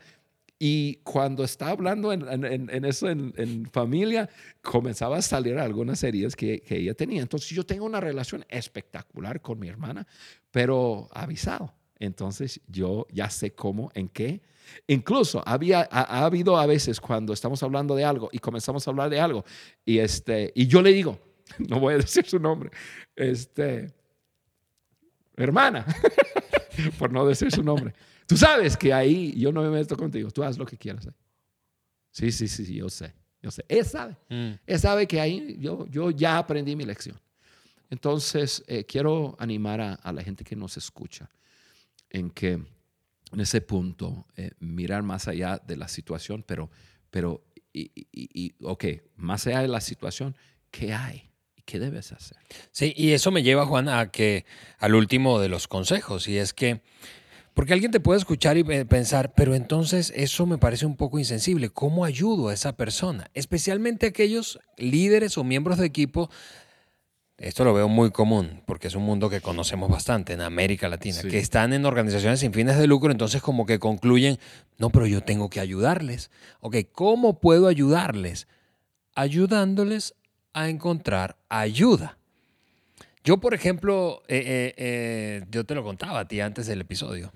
Y 0.60 0.95
cuando 1.03 1.43
estaba 1.43 1.69
hablando 1.71 2.12
en, 2.12 2.27
en- 2.43 2.69
en 2.71 2.86
eso 2.86 3.07
en, 3.10 3.31
en 3.38 3.67
familia, 3.71 4.27
comenzaba 4.63 5.17
a 5.17 5.21
salir 5.21 5.57
algunas 5.60 6.01
heridas 6.03 6.36
que, 6.36 6.62
que 6.62 6.77
ella 6.77 6.95
tenía. 6.95 7.21
Entonces 7.21 7.49
yo 7.51 7.63
tengo 7.63 7.86
una 7.86 7.99
relación 8.01 8.43
espectacular 8.49 9.39
con 9.41 9.60
mi 9.60 9.67
hermana, 9.67 10.07
pero 10.51 11.10
avisado. 11.13 11.75
Entonces 11.99 12.62
yo 12.67 13.07
ya 13.12 13.29
sé 13.29 13.53
cómo, 13.53 13.91
en 13.93 14.07
qué. 14.10 14.41
Incluso 14.88 15.41
había, 15.45 15.81
ha, 15.91 16.01
ha 16.19 16.25
habido 16.25 16.57
a 16.57 16.65
veces 16.65 16.99
cuando 16.99 17.33
estamos 17.33 17.63
hablando 17.63 17.95
de 17.95 18.03
algo 18.05 18.29
y 18.31 18.39
comenzamos 18.39 18.86
a 18.88 18.91
hablar 18.91 19.10
de 19.10 19.19
algo 19.19 19.45
y, 19.86 19.99
este, 19.99 20.51
y 20.55 20.67
yo 20.67 20.81
le 20.81 20.91
digo, 20.91 21.17
no 21.69 21.79
voy 21.79 21.93
a 21.95 21.97
decir 21.97 22.25
su 22.27 22.38
nombre, 22.39 22.69
este, 23.15 23.93
hermana, 25.36 25.86
por 26.99 27.12
no 27.12 27.25
decir 27.25 27.51
su 27.51 27.63
nombre. 27.63 27.93
Tú 28.25 28.36
sabes 28.36 28.75
que 28.75 28.93
ahí 28.93 29.33
yo 29.39 29.51
no 29.51 29.62
me 29.63 29.69
meto 29.69 29.95
contigo, 29.95 30.29
tú 30.31 30.43
haz 30.43 30.57
lo 30.57 30.65
que 30.65 30.77
quieras. 30.77 31.07
Sí, 32.12 32.31
sí, 32.31 32.47
sí, 32.47 32.65
sí, 32.65 32.75
yo 32.75 32.89
sé, 32.89 33.13
yo 33.41 33.51
sé. 33.51 33.63
Él 33.67 33.86
sabe, 33.86 34.17
Mm. 34.29 34.51
él 34.65 34.79
sabe 34.79 35.07
que 35.07 35.19
ahí 35.21 35.57
yo, 35.60 35.88
yo 35.88 36.12
ya 36.12 36.38
aprendí 36.38 36.75
mi 36.75 36.83
lección. 36.86 37.17
Entonces, 37.89 38.63
eh, 38.67 38.83
quiero 38.83 39.36
animar 39.39 39.79
a, 39.79 39.93
a 39.93 40.12
la 40.12 40.21
gente 40.21 40.43
que 40.43 40.55
nos 40.57 40.75
escucha 40.75 41.29
en 42.10 42.30
que 42.30 42.52
en 43.34 43.39
ese 43.39 43.62
punto 43.62 44.26
eh, 44.36 44.52
mirar 44.60 45.04
más 45.04 45.28
allá 45.28 45.62
de 45.65 45.76
la 45.78 45.88
situación, 45.88 46.43
pero, 46.48 46.70
pero 47.10 47.43
y, 47.74 47.91
y- 47.96 48.08
y- 48.12 48.56
ok, 48.63 48.86
más 49.17 49.46
allá 49.48 49.62
de 49.62 49.67
la 49.67 49.82
situación, 49.82 50.36
¿qué 50.72 50.93
hay? 50.93 51.30
¿Y 51.56 51.62
¿Qué 51.63 51.80
debes 51.80 52.12
hacer? 52.13 52.38
Sí, 52.72 52.93
y 52.96 53.12
eso 53.12 53.32
me 53.32 53.43
lleva, 53.43 53.65
Juan, 53.65 53.89
a 53.89 54.10
que 54.12 54.46
al 54.80 54.96
último 54.96 55.39
de 55.39 55.50
los 55.50 55.67
consejos, 55.67 56.28
y 56.28 56.38
es 56.38 56.54
que, 56.54 56.82
porque 57.54 57.74
alguien 57.74 57.91
te 57.91 58.00
puede 58.00 58.20
escuchar 58.20 58.58
y 58.58 58.63
pe- 58.63 58.86
pensar, 58.86 59.34
pero 59.36 59.54
entonces 59.56 60.13
eso 60.15 60.46
me 60.46 60.58
parece 60.58 60.86
un 60.86 60.96
poco 60.96 61.20
insensible. 61.20 61.70
¿Cómo 61.70 62.06
ayudo 62.06 62.50
a 62.50 62.54
esa 62.54 62.78
persona? 62.78 63.30
Especialmente 63.34 64.06
aquellos 64.08 64.60
líderes 64.78 65.38
o 65.38 65.43
miembros 65.43 65.78
de 65.80 65.88
equipo. 65.88 66.30
Esto 67.38 67.63
lo 67.63 67.73
veo 67.73 67.88
muy 67.88 68.10
común, 68.10 68.63
porque 68.65 68.88
es 68.88 68.95
un 68.95 69.04
mundo 69.04 69.30
que 69.30 69.41
conocemos 69.41 69.89
bastante 69.91 70.34
en 70.34 70.41
América 70.41 70.89
Latina, 70.89 71.21
Sí. 71.21 71.28
que 71.28 71.38
están 71.38 71.71
en 71.73 71.86
organizaciones 71.86 72.39
sin 72.39 72.52
fines 72.52 72.78
de 72.80 72.88
lucro, 72.88 73.12
entonces 73.12 73.43
como 73.43 73.67
que 73.67 73.78
concluyen, 73.78 74.39
no, 74.80 74.89
pero 74.89 75.06
yo 75.06 75.21
tengo 75.21 75.47
que 75.50 75.60
ayudarles. 75.60 76.32
Ok, 76.62 76.78
¿cómo 76.91 77.39
puedo 77.39 77.67
ayudarles? 77.67 78.47
Ayudándoles 79.13 80.15
a 80.54 80.69
encontrar 80.69 81.38
ayuda. 81.50 82.17
Yo, 83.23 83.38
por 83.39 83.54
ejemplo, 83.54 84.23
eh, 84.28 84.38
eh, 84.45 84.73
eh, 84.78 85.45
yo 85.52 85.63
te 85.65 85.76
lo 85.76 85.84
contaba 85.84 86.21
a 86.21 86.28
ti 86.28 86.39
antes 86.41 86.65
del 86.67 86.82
episodio. 86.82 87.32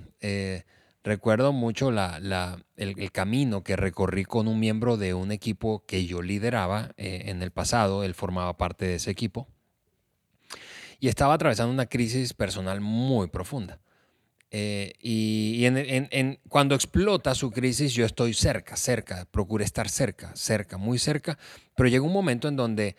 recuerdo 1.03 1.51
mucho 1.51 1.89
la- 1.89 2.19
la- 2.19 2.63
el, 2.77 2.93
el 2.99 3.11
camino 3.11 3.63
que 3.63 3.75
recorrí 3.75 4.23
con 4.23 4.47
un 4.47 4.59
miembro 4.59 4.97
de 4.97 5.15
un 5.15 5.31
equipo 5.31 5.83
que 5.87 6.05
yo 6.05 6.21
lideraba 6.21 6.91
en 6.97 7.41
el 7.41 7.49
pasado. 7.49 8.03
Él 8.03 8.13
formaba 8.13 8.55
parte 8.55 8.85
de 8.85 8.95
ese 8.95 9.09
equipo. 9.09 9.47
Y 11.01 11.07
estaba 11.09 11.33
atravesando 11.33 11.73
una 11.73 11.87
crisis 11.87 12.33
personal 12.33 12.79
muy 12.79 13.27
profunda. 13.27 13.79
Eh, 14.51 14.93
y 15.01 15.55
y 15.57 15.65
en- 15.65 15.77
en- 15.77 16.07
en- 16.11 16.39
cuando 16.47 16.75
explota 16.75 17.33
su 17.35 17.49
crisis, 17.51 17.93
yo 17.93 18.05
estoy 18.05 18.33
cerca, 18.35 18.75
cerca, 18.77 19.25
procuré 19.31 19.65
estar 19.65 19.89
cerca, 19.89 20.31
cerca, 20.35 20.77
muy 20.77 20.99
cerca, 20.99 21.39
pero 21.75 21.89
llegó 21.89 22.05
un 22.05 22.13
momento 22.13 22.47
en 22.47 22.55
donde 22.55 22.95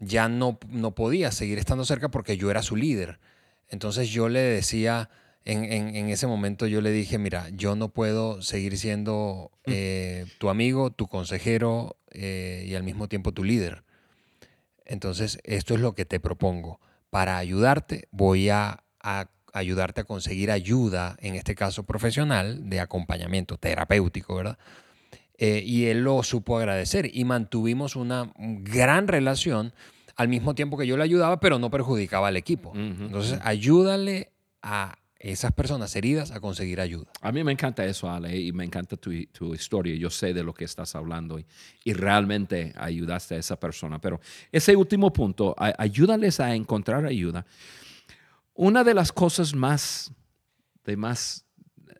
ya 0.00 0.28
no, 0.28 0.58
no 0.68 0.94
podía 0.96 1.30
seguir 1.30 1.58
estando 1.58 1.84
cerca 1.84 2.08
porque 2.10 2.36
yo 2.36 2.50
era 2.50 2.62
su 2.62 2.74
líder. 2.74 3.20
Entonces 3.68 4.10
yo 4.10 4.28
le 4.28 4.40
decía, 4.40 5.08
en, 5.44 5.64
en- 5.64 5.94
en 5.94 6.08
ese 6.08 6.26
momento 6.26 6.66
yo 6.66 6.80
le 6.80 6.90
dije, 6.90 7.18
mira, 7.18 7.48
yo 7.50 7.76
no 7.76 7.88
puedo 7.90 8.42
seguir 8.42 8.76
siendo 8.78 9.52
eh, 9.66 10.26
tu 10.38 10.48
amigo, 10.48 10.90
tu 10.90 11.06
consejero 11.06 11.96
eh, 12.10 12.64
y 12.66 12.74
al 12.74 12.82
mismo 12.82 13.06
tiempo 13.08 13.30
tu 13.30 13.44
líder. 13.44 13.84
Entonces 14.86 15.38
esto 15.44 15.74
es 15.74 15.80
lo 15.80 15.94
que 15.94 16.04
te 16.04 16.18
propongo. 16.18 16.80
Para 17.14 17.38
ayudarte 17.38 18.08
voy 18.10 18.48
a, 18.48 18.82
a 19.00 19.28
ayudarte 19.52 20.00
a 20.00 20.04
conseguir 20.04 20.50
ayuda, 20.50 21.16
en 21.20 21.36
este 21.36 21.54
caso 21.54 21.84
profesional, 21.84 22.68
de 22.68 22.80
acompañamiento 22.80 23.56
terapéutico, 23.56 24.34
¿verdad? 24.34 24.58
Eh, 25.38 25.62
y 25.64 25.84
él 25.84 26.02
lo 26.02 26.20
supo 26.24 26.58
agradecer 26.58 27.08
y 27.14 27.24
mantuvimos 27.24 27.94
una 27.94 28.32
gran 28.36 29.06
relación 29.06 29.72
al 30.16 30.26
mismo 30.26 30.56
tiempo 30.56 30.76
que 30.76 30.88
yo 30.88 30.96
le 30.96 31.04
ayudaba, 31.04 31.38
pero 31.38 31.60
no 31.60 31.70
perjudicaba 31.70 32.26
al 32.26 32.36
equipo. 32.36 32.72
Entonces, 32.74 33.38
ayúdale 33.44 34.32
a 34.60 34.96
esas 35.32 35.52
personas 35.52 35.96
heridas 35.96 36.32
a 36.32 36.40
conseguir 36.40 36.82
ayuda. 36.82 37.06
A 37.22 37.32
mí 37.32 37.42
me 37.42 37.52
encanta 37.52 37.82
eso, 37.86 38.10
Ale, 38.10 38.38
y 38.38 38.52
me 38.52 38.62
encanta 38.62 38.98
tu, 38.98 39.10
historia. 39.10 39.96
Yo 39.96 40.10
sé 40.10 40.34
de 40.34 40.42
lo 40.42 40.52
que 40.52 40.64
estás 40.64 40.94
hablando 40.94 41.38
y, 41.38 41.92
realmente 41.94 42.74
ayudaste 42.76 43.34
a 43.34 43.38
esa 43.38 43.58
persona. 43.58 43.98
Pero 43.98 44.20
ese 44.52 44.76
último 44.76 45.10
punto, 45.12 45.54
a- 45.56 45.74
ayúdales 45.78 46.40
a 46.40 46.54
encontrar 46.54 47.06
ayuda. 47.06 47.46
Una 48.52 48.84
de 48.84 48.92
las 48.92 49.12
cosas 49.12 49.54
más, 49.54 50.12
de 50.84 50.96
más 50.96 51.46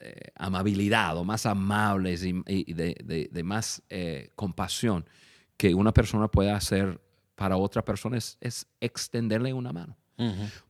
eh, 0.01 0.31
amabilidad 0.35 1.17
o 1.17 1.25
más 1.25 1.47
amables 1.47 2.25
y, 2.25 2.75
de, 2.75 3.43
más 3.43 3.83
eh, 3.89 4.33
compasión 4.37 5.09
que 5.57 5.75
una 5.75 5.95
persona 5.95 6.29
puede 6.29 6.51
hacer 6.51 7.01
para 7.37 7.57
otra 7.57 7.83
persona 7.83 8.19
es 8.19 8.67
extenderle 8.81 9.55
una 9.55 9.73
mano. 9.73 9.97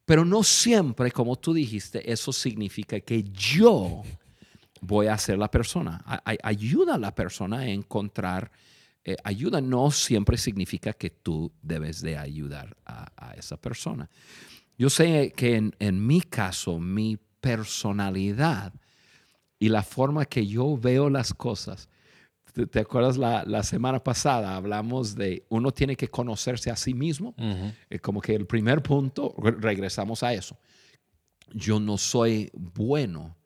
Pero 0.04 0.24
no 0.24 0.42
siempre, 0.42 1.10
como 1.10 1.36
tú 1.36 1.52
dijiste, 1.52 2.10
eso 2.10 2.32
significa 2.32 3.00
que 3.00 3.22
yo 3.22 4.02
voy 4.80 5.06
a 5.06 5.18
ser 5.18 5.38
la 5.38 5.50
persona. 5.50 6.02
Ayuda 6.42 6.94
a 6.94 6.98
la 6.98 7.14
persona 7.14 7.58
a 7.58 7.68
encontrar 7.68 8.50
eh, 9.04 9.16
ayuda. 9.22 9.60
No 9.60 9.90
siempre 9.90 10.38
significa 10.38 10.92
que 10.92 11.10
tú 11.10 11.52
debes 11.62 12.00
de 12.00 12.16
ayudar 12.16 12.76
a, 12.86 13.10
a 13.16 13.34
esa 13.34 13.56
persona. 13.56 14.08
Yo 14.78 14.90
sé 14.90 15.32
que 15.36 15.56
en, 15.56 15.74
en 15.78 16.04
mi 16.04 16.22
caso, 16.22 16.78
mi 16.78 17.18
personalidad 17.40 18.72
y 19.58 19.68
la 19.68 19.82
forma 19.82 20.24
que 20.24 20.46
yo 20.46 20.76
veo 20.76 21.10
las 21.10 21.32
cosas, 21.34 21.88
¿te, 22.54 22.66
te 22.66 22.80
acuerdas 22.80 23.18
la, 23.18 23.44
la 23.44 23.62
semana 23.62 24.02
pasada? 24.02 24.56
Hablamos 24.56 25.14
de 25.14 25.44
uno 25.50 25.70
tiene 25.72 25.94
que 25.96 26.08
conocerse 26.08 26.70
a 26.70 26.76
sí 26.76 26.94
mismo. 26.94 27.34
Ujú. 27.36 27.72
Eh, 27.90 27.98
como 27.98 28.22
que 28.22 28.34
el 28.34 28.46
primer 28.46 28.82
punto, 28.82 29.34
re- 29.36 29.56
regresamos 29.60 30.22
a 30.22 30.32
eso. 30.32 30.56
Yo 31.52 31.78
no 31.78 31.98
soy 31.98 32.50
bueno 32.54 33.36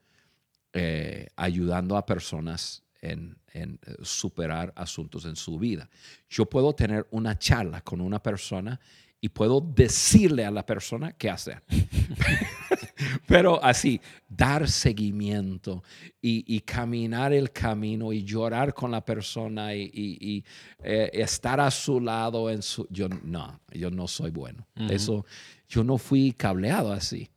eh, 0.72 1.26
ayudando 1.34 1.96
a 1.96 2.06
personas 2.06 2.84
en, 3.00 3.36
en, 3.52 3.80
eh, 3.86 3.96
superar 4.02 4.72
asuntos 4.76 5.24
en 5.24 5.34
su 5.34 5.58
vida. 5.58 5.88
Yo 6.28 6.46
puedo 6.46 6.72
tener 6.74 7.06
una 7.10 7.36
charla 7.38 7.80
con 7.80 8.00
una 8.00 8.22
persona 8.22 8.78
y 9.20 9.30
puedo 9.30 9.60
decirle 9.60 10.44
a 10.44 10.50
la 10.50 10.64
persona 10.64 11.12
qué 11.12 11.28
hacer. 11.30 11.62
Pero 13.26 13.62
así, 13.62 14.00
dar 14.28 14.68
seguimiento 14.68 15.82
y, 16.20 16.44
y 16.52 16.60
caminar 16.60 17.32
el 17.32 17.52
camino 17.52 18.12
y 18.12 18.24
llorar 18.24 18.74
con 18.74 18.90
la 18.90 19.04
persona 19.04 19.74
y, 19.74 19.82
y- 19.92 20.18
y, 20.20 20.44
eh, 20.82 21.10
estar 21.12 21.60
a 21.60 21.70
su 21.70 22.00
lado 22.00 22.50
en 22.50 22.62
su... 22.62 22.86
Yo 22.90 23.08
no, 23.08 23.60
yo 23.72 23.90
no 23.90 24.08
soy 24.08 24.30
bueno. 24.30 24.66
Eso, 24.90 25.24
yo 25.68 25.84
no 25.84 25.98
fui 25.98 26.32
cableado 26.32 26.92
así. 26.92 27.28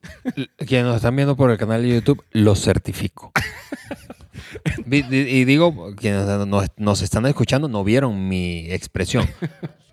Quienes 0.58 0.86
nos 0.88 0.96
están 0.98 1.16
viendo 1.16 1.36
por 1.36 1.52
el 1.52 1.58
canal 1.58 1.82
de 1.84 1.96
YouTube, 1.96 2.24
lo 2.32 2.56
certifico. 2.56 3.32
Y 4.90 5.46
digo, 5.46 5.94
quienes 5.96 6.26
nos, 6.48 6.68
nos 6.78 7.02
están 7.02 7.26
escuchando 7.26 7.68
no 7.68 7.84
vieron 7.84 8.28
mi 8.28 8.70
expresión. 8.72 9.28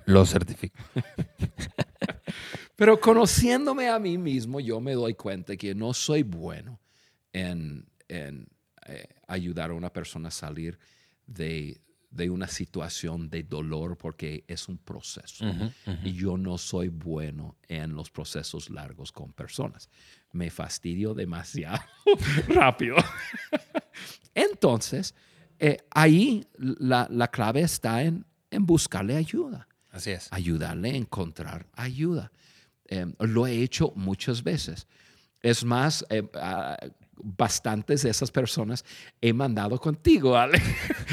Lo 0.06 0.24
certifico. 0.26 0.78
Pero 2.78 3.00
conociéndome 3.00 3.88
a 3.88 3.98
mí 3.98 4.16
mismo, 4.18 4.60
yo 4.60 4.80
me 4.80 4.92
doy 4.92 5.14
cuenta 5.14 5.56
que 5.56 5.74
no 5.74 5.92
soy 5.92 6.22
bueno 6.22 6.78
en, 7.32 7.84
en, 8.06 8.46
eh, 8.86 9.08
ayudar 9.26 9.72
a 9.72 9.74
una 9.74 9.92
persona 9.92 10.28
a 10.28 10.30
salir 10.30 10.78
de, 11.26 11.80
de 12.08 12.30
una 12.30 12.46
situación 12.46 13.28
de 13.30 13.42
dolor 13.42 13.98
porque 13.98 14.44
es 14.46 14.68
un 14.68 14.78
proceso. 14.78 15.44
Y 16.04 16.12
yo 16.12 16.38
no 16.38 16.56
soy 16.56 16.86
bueno 16.86 17.56
en 17.66 17.96
los 17.96 18.12
procesos 18.12 18.70
largos 18.70 19.10
con 19.10 19.32
personas. 19.32 19.90
Me 20.30 20.48
fastidio 20.48 21.14
demasiado 21.14 21.82
rápido. 22.46 22.94
Entonces, 24.34 25.16
eh, 25.58 25.78
ahí 25.90 26.46
la, 26.56 27.08
la 27.10 27.26
clave 27.26 27.62
está 27.62 28.04
en, 28.04 28.24
en 28.52 28.64
buscarle 28.64 29.16
ayuda 29.16 29.66
Así 29.90 30.12
es. 30.12 30.28
ayudarle 30.32 30.90
a 30.90 30.94
encontrar 30.94 31.66
ayuda. 31.72 32.30
Eh, 32.88 33.06
lo 33.20 33.46
he 33.46 33.62
hecho 33.62 33.92
muchas 33.94 34.42
veces. 34.42 34.86
Es 35.42 35.62
más, 35.64 36.04
eh, 36.10 36.22
ah, 36.34 36.76
bastantes 37.22 38.02
de 38.02 38.10
esas 38.10 38.30
personas 38.30 38.84
he 39.20 39.32
mandado 39.32 39.78
contigo, 39.78 40.36
Ale. 40.36 40.60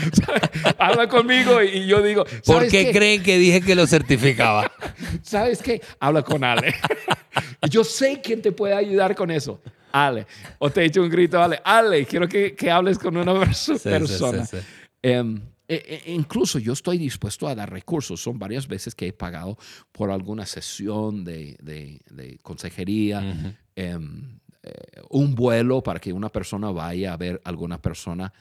Habla 0.77 1.07
conmigo 1.07 1.61
y, 1.61 1.85
yo 1.85 2.01
digo, 2.01 2.25
¿Por 2.25 2.43
¿sabes 2.43 2.71
qué 2.71 2.91
creen 2.91 3.23
que 3.23 3.37
dije 3.37 3.61
que 3.61 3.75
lo 3.75 3.87
certificaba? 3.87 4.71
¿Sabes 5.21 5.61
qué? 5.61 5.81
Habla 5.99 6.21
con 6.23 6.43
Ale. 6.43 6.73
Yo 7.69 7.83
sé 7.83 8.21
quién 8.23 8.41
te 8.41 8.51
puede 8.51 8.75
ayudar 8.75 9.15
con 9.15 9.31
eso. 9.31 9.59
Ale. 9.91 10.27
O 10.59 10.69
te 10.69 10.81
he 10.81 10.85
hecho 10.85 11.01
un 11.01 11.09
grito, 11.09 11.41
Ale. 11.41 11.59
Ale, 11.63 12.05
quiero 12.05 12.27
que, 12.27 12.53
que 12.55 12.69
hables 12.69 12.99
con 12.99 13.17
una 13.17 13.33
perso- 13.33 13.77
sí, 13.77 13.89
persona. 13.89 14.45
sí, 14.45 14.57
sí. 14.57 14.65
Em, 15.01 15.41
e, 15.67 16.01
e, 16.05 16.13
incluso 16.13 16.59
yo 16.59 16.73
estoy 16.73 16.97
dispuesto 16.97 17.47
a 17.47 17.55
dar 17.55 17.71
recursos. 17.71 18.21
Son 18.21 18.37
varias 18.37 18.67
veces 18.67 18.93
que 18.93 19.07
he 19.07 19.13
pagado 19.13 19.57
por 19.91 20.11
alguna 20.11 20.45
sesión 20.45 21.23
de, 21.23 21.57
de, 21.61 22.39
consejería, 22.41 23.57
em, 23.75 24.39
eh, 24.61 25.01
un 25.09 25.35
vuelo 25.35 25.81
para 25.81 25.99
que 25.99 26.13
una 26.13 26.29
persona 26.29 26.71
vaya 26.71 27.13
a 27.13 27.17
ver 27.17 27.41
a 27.43 27.49
alguna 27.49 27.81
persona. 27.81 28.31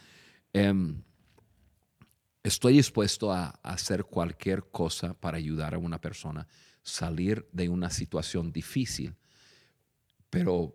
Em, 0.52 1.02
estoy 2.42 2.74
dispuesto 2.74 3.32
a, 3.32 3.48
hacer 3.62 4.04
cualquier 4.04 4.64
cosa 4.70 5.14
para 5.14 5.38
ayudar 5.38 5.74
a 5.74 5.78
una 5.78 6.00
persona 6.00 6.46
salir 6.82 7.48
de 7.50 7.70
una 7.70 7.88
situación 7.88 8.52
difícil, 8.52 9.16
pero 10.28 10.74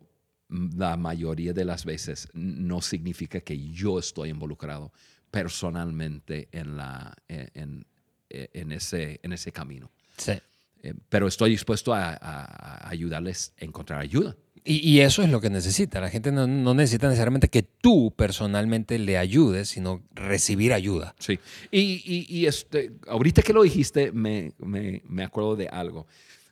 la 0.49 0.97
mayoría 0.97 1.53
de 1.53 1.63
las 1.63 1.85
veces 1.85 2.27
no 2.33 2.81
significa 2.81 3.39
que 3.41 3.69
yo 3.69 3.99
estoy 3.99 4.29
involucrado 4.29 4.91
personalmente 5.31 6.49
en, 6.51 6.77
la, 6.77 7.15
en, 7.27 7.85
en, 8.29 8.71
ese, 8.71 9.19
en 9.23 9.33
ese 9.33 9.51
camino. 9.51 9.91
Sí. 10.17 10.33
Eh, 10.81 10.93
pero 11.09 11.27
estoy 11.27 11.51
dispuesto 11.51 11.93
a, 11.93 12.17
a, 12.19 12.89
ayudarles 12.89 13.53
a 13.61 13.65
encontrar 13.65 13.99
ayuda. 13.99 14.35
Y, 14.65 14.99
eso 14.99 15.23
es 15.23 15.29
lo 15.29 15.39
que 15.39 15.49
necesita. 15.49 16.01
La 16.01 16.09
gente 16.09 16.31
no, 16.31 16.45
no, 16.45 16.73
necesita 16.73 17.07
necesariamente 17.07 17.47
que 17.47 17.63
tú 17.63 18.13
personalmente 18.15 18.99
le 18.99 19.17
ayudes, 19.17 19.69
sino 19.69 20.03
recibir 20.11 20.73
ayuda. 20.73 21.15
Sí. 21.17 21.39
Y, 21.71 22.27
y, 22.29 22.45
este, 22.45 22.91
ahorita 23.07 23.41
que 23.41 23.53
lo 23.53 23.63
dijiste, 23.63 24.11
me, 24.11 24.51
me, 24.59 25.01
me 25.07 25.23
acuerdo 25.23 25.55
de 25.55 25.69
algo. 25.69 26.05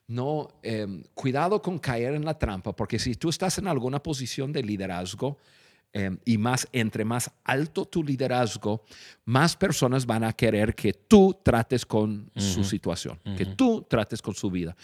No, 0.08 0.48
em, 0.64 1.04
cuidado 1.14 1.62
con 1.62 1.80
caer 1.80 2.14
en 2.14 2.24
la 2.24 2.40
trampa, 2.40 2.74
porque 2.74 2.98
si 2.98 3.16
tú 3.16 3.30
estás 3.30 3.58
en 3.58 3.68
alguna 3.68 4.02
posición 4.02 4.54
de 4.54 4.64
liderazgo, 4.64 5.38
Em, 5.94 6.20
y 6.26 6.38
más, 6.38 6.68
entre 6.74 7.06
más 7.06 7.32
alto 7.44 7.86
tu 7.86 8.04
liderazgo, 8.04 8.84
más 9.26 9.56
personas 9.56 10.06
van 10.06 10.24
a 10.24 10.34
querer 10.34 10.76
que 10.76 10.94
tú 10.94 11.40
trates 11.42 11.86
con 11.86 12.30
su 12.36 12.64
situación, 12.64 13.20
que 13.38 13.46
tú 13.46 13.86
trates 13.90 14.22
con 14.22 14.36
su 14.36 14.52
vida. 14.52 14.76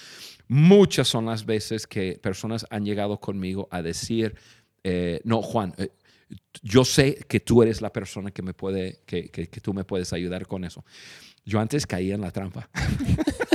Muchas 0.47 1.07
son 1.07 1.25
las 1.25 1.45
veces 1.45 1.85
que 1.85 2.17
personas 2.21 2.65
han 2.69 2.85
llegado 2.85 3.19
conmigo 3.19 3.67
a 3.69 3.81
decir, 3.81 4.35
eh, 4.83 5.19
no, 5.23 5.41
Juan, 5.41 5.73
eh, 5.77 5.89
yo 6.61 6.83
sé 6.85 7.15
que 7.27 7.39
tú 7.39 7.61
eres 7.61 7.81
la 7.81 7.91
persona 7.91 8.31
que 8.31 8.41
me 8.41 8.53
puede, 8.53 9.01
que, 9.05 9.29
que, 9.29 9.47
que 9.47 9.61
tú 9.61 9.73
me 9.73 9.83
puedes 9.83 10.13
ayudar 10.13 10.47
con 10.47 10.63
eso. 10.63 10.83
Yo 11.45 11.59
antes 11.59 11.85
caía 11.85 12.15
en 12.15 12.21
la 12.21 12.31
trampa. 12.31 12.69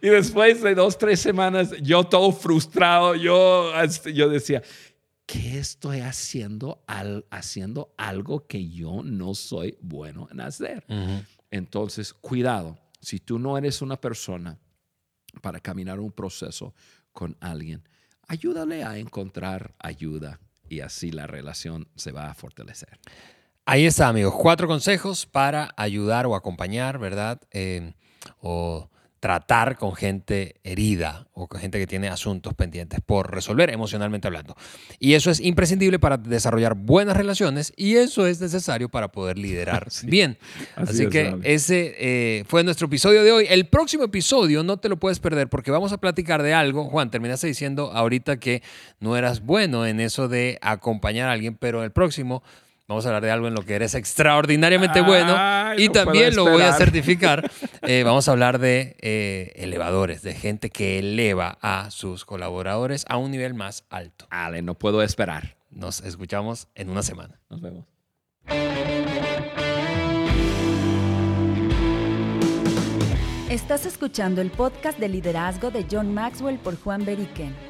y, 0.00 0.08
después 0.08 0.62
de 0.62 0.74
dos, 0.74 0.98
tres 0.98 1.20
semanas, 1.20 1.72
yo 1.82 2.04
todo 2.04 2.32
frustrado, 2.32 3.14
yo, 3.14 3.72
este, 3.80 4.12
yo 4.12 4.28
decía, 4.28 4.62
¿qué 5.30 5.58
estoy 5.58 6.00
haciendo, 6.00 6.82
al, 6.86 7.24
haciendo 7.30 7.94
algo 7.96 8.46
que 8.46 8.68
yo 8.68 9.02
no 9.04 9.34
soy 9.34 9.78
bueno 9.80 10.28
en 10.32 10.40
hacer? 10.40 10.84
Entonces, 11.50 12.12
cuidado, 12.12 12.78
si 13.00 13.20
tú 13.20 13.38
no 13.38 13.56
eres 13.56 13.80
una 13.80 14.00
persona 14.00 14.58
para 15.40 15.60
caminar 15.60 16.00
un 16.00 16.10
proceso 16.10 16.74
con 17.12 17.36
alguien, 17.40 17.88
ayúdale 18.26 18.82
a 18.82 18.98
encontrar 18.98 19.74
ayuda 19.78 20.40
y 20.68 20.80
así 20.80 21.12
la 21.12 21.28
relación 21.28 21.88
se 21.94 22.10
va 22.10 22.28
a 22.28 22.34
fortalecer. 22.34 22.98
Ahí 23.66 23.86
está, 23.86 24.08
amigos. 24.08 24.34
Cuatro 24.36 24.66
consejos 24.66 25.26
para 25.26 25.72
ayudar 25.76 26.26
o 26.26 26.34
acompañar, 26.34 26.98
¿verdad? 26.98 27.40
Eh, 27.52 27.94
o 28.40 28.89
tratar 29.20 29.76
con 29.76 29.94
gente 29.94 30.56
herida 30.64 31.28
o 31.34 31.46
con 31.46 31.60
gente 31.60 31.78
que 31.78 31.86
tiene 31.86 32.08
asuntos 32.08 32.54
pendientes 32.54 33.00
por 33.04 33.30
resolver 33.30 33.70
emocionalmente 33.70 34.26
hablando. 34.26 34.56
Y 34.98 35.12
eso 35.12 35.30
es 35.30 35.40
imprescindible 35.40 35.98
para 35.98 36.16
desarrollar 36.16 36.74
buenas 36.74 37.18
relaciones 37.18 37.74
y 37.76 37.96
eso 37.96 38.26
es 38.26 38.40
necesario 38.40 38.88
para 38.88 39.12
poder 39.12 39.36
liderar 39.38 39.88
bien. 40.04 40.38
Así, 40.74 41.06
que 41.08 41.36
ese 41.42 41.94
eh, 41.98 42.44
fue 42.48 42.64
nuestro 42.64 42.86
episodio 42.86 43.22
de 43.22 43.30
hoy. 43.30 43.46
El 43.50 43.66
próximo 43.66 44.04
episodio 44.04 44.62
no 44.62 44.78
te 44.78 44.88
lo 44.88 44.96
puedes 44.96 45.20
perder 45.20 45.48
porque 45.48 45.70
vamos 45.70 45.92
a 45.92 45.98
platicar 45.98 46.42
de 46.42 46.54
algo. 46.54 46.88
Juan, 46.88 47.10
terminaste 47.10 47.46
diciendo 47.46 47.92
ahorita 47.92 48.38
que 48.38 48.62
no 49.00 49.18
eras 49.18 49.44
bueno 49.44 49.84
en 49.86 50.00
eso 50.00 50.28
de 50.28 50.58
acompañar 50.62 51.28
a 51.28 51.32
alguien, 51.32 51.56
pero 51.56 51.84
el 51.84 51.92
próximo 51.92 52.42
Vamos 52.90 53.06
a 53.06 53.10
hablar 53.10 53.22
de 53.22 53.30
algo 53.30 53.46
en 53.46 53.54
lo 53.54 53.64
que 53.64 53.76
eres 53.76 53.94
extraordinariamente 53.94 55.00
bueno 55.00 55.36
y 55.76 55.90
también 55.90 56.34
lo 56.34 56.42
voy 56.42 56.62
a 56.62 56.72
certificar. 56.72 57.48
Eh, 57.82 58.02
vamos 58.04 58.28
a 58.28 58.32
hablar 58.32 58.58
de 58.58 58.96
eh, 59.00 59.52
elevadores, 59.56 60.22
de 60.22 60.34
gente 60.34 60.68
que 60.68 60.98
eleva 60.98 61.56
a 61.62 61.90
sus 61.90 62.26
colaboradores 62.26 63.06
a 63.08 63.16
un 63.16 63.30
nivel 63.30 63.54
más 63.54 63.84
alto. 63.88 64.26
Ale, 64.28 64.60
no 64.60 64.74
puedo 64.74 65.02
esperar. 65.02 65.56
Nos 65.70 66.02
escuchamos 66.02 66.68
en 66.74 66.90
una 66.90 67.02
semana. 67.02 67.40
Nos 67.48 67.62
vemos. 67.62 67.86
Estás 73.48 73.86
escuchando 73.86 74.42
el 74.42 74.50
podcast 74.50 74.98
de 74.98 75.08
liderazgo 75.08 75.70
de 75.70 75.86
John 75.90 76.12
Maxwell 76.12 76.58
por 76.58 76.78
Juan 76.78 77.04
Beriken. 77.06 77.69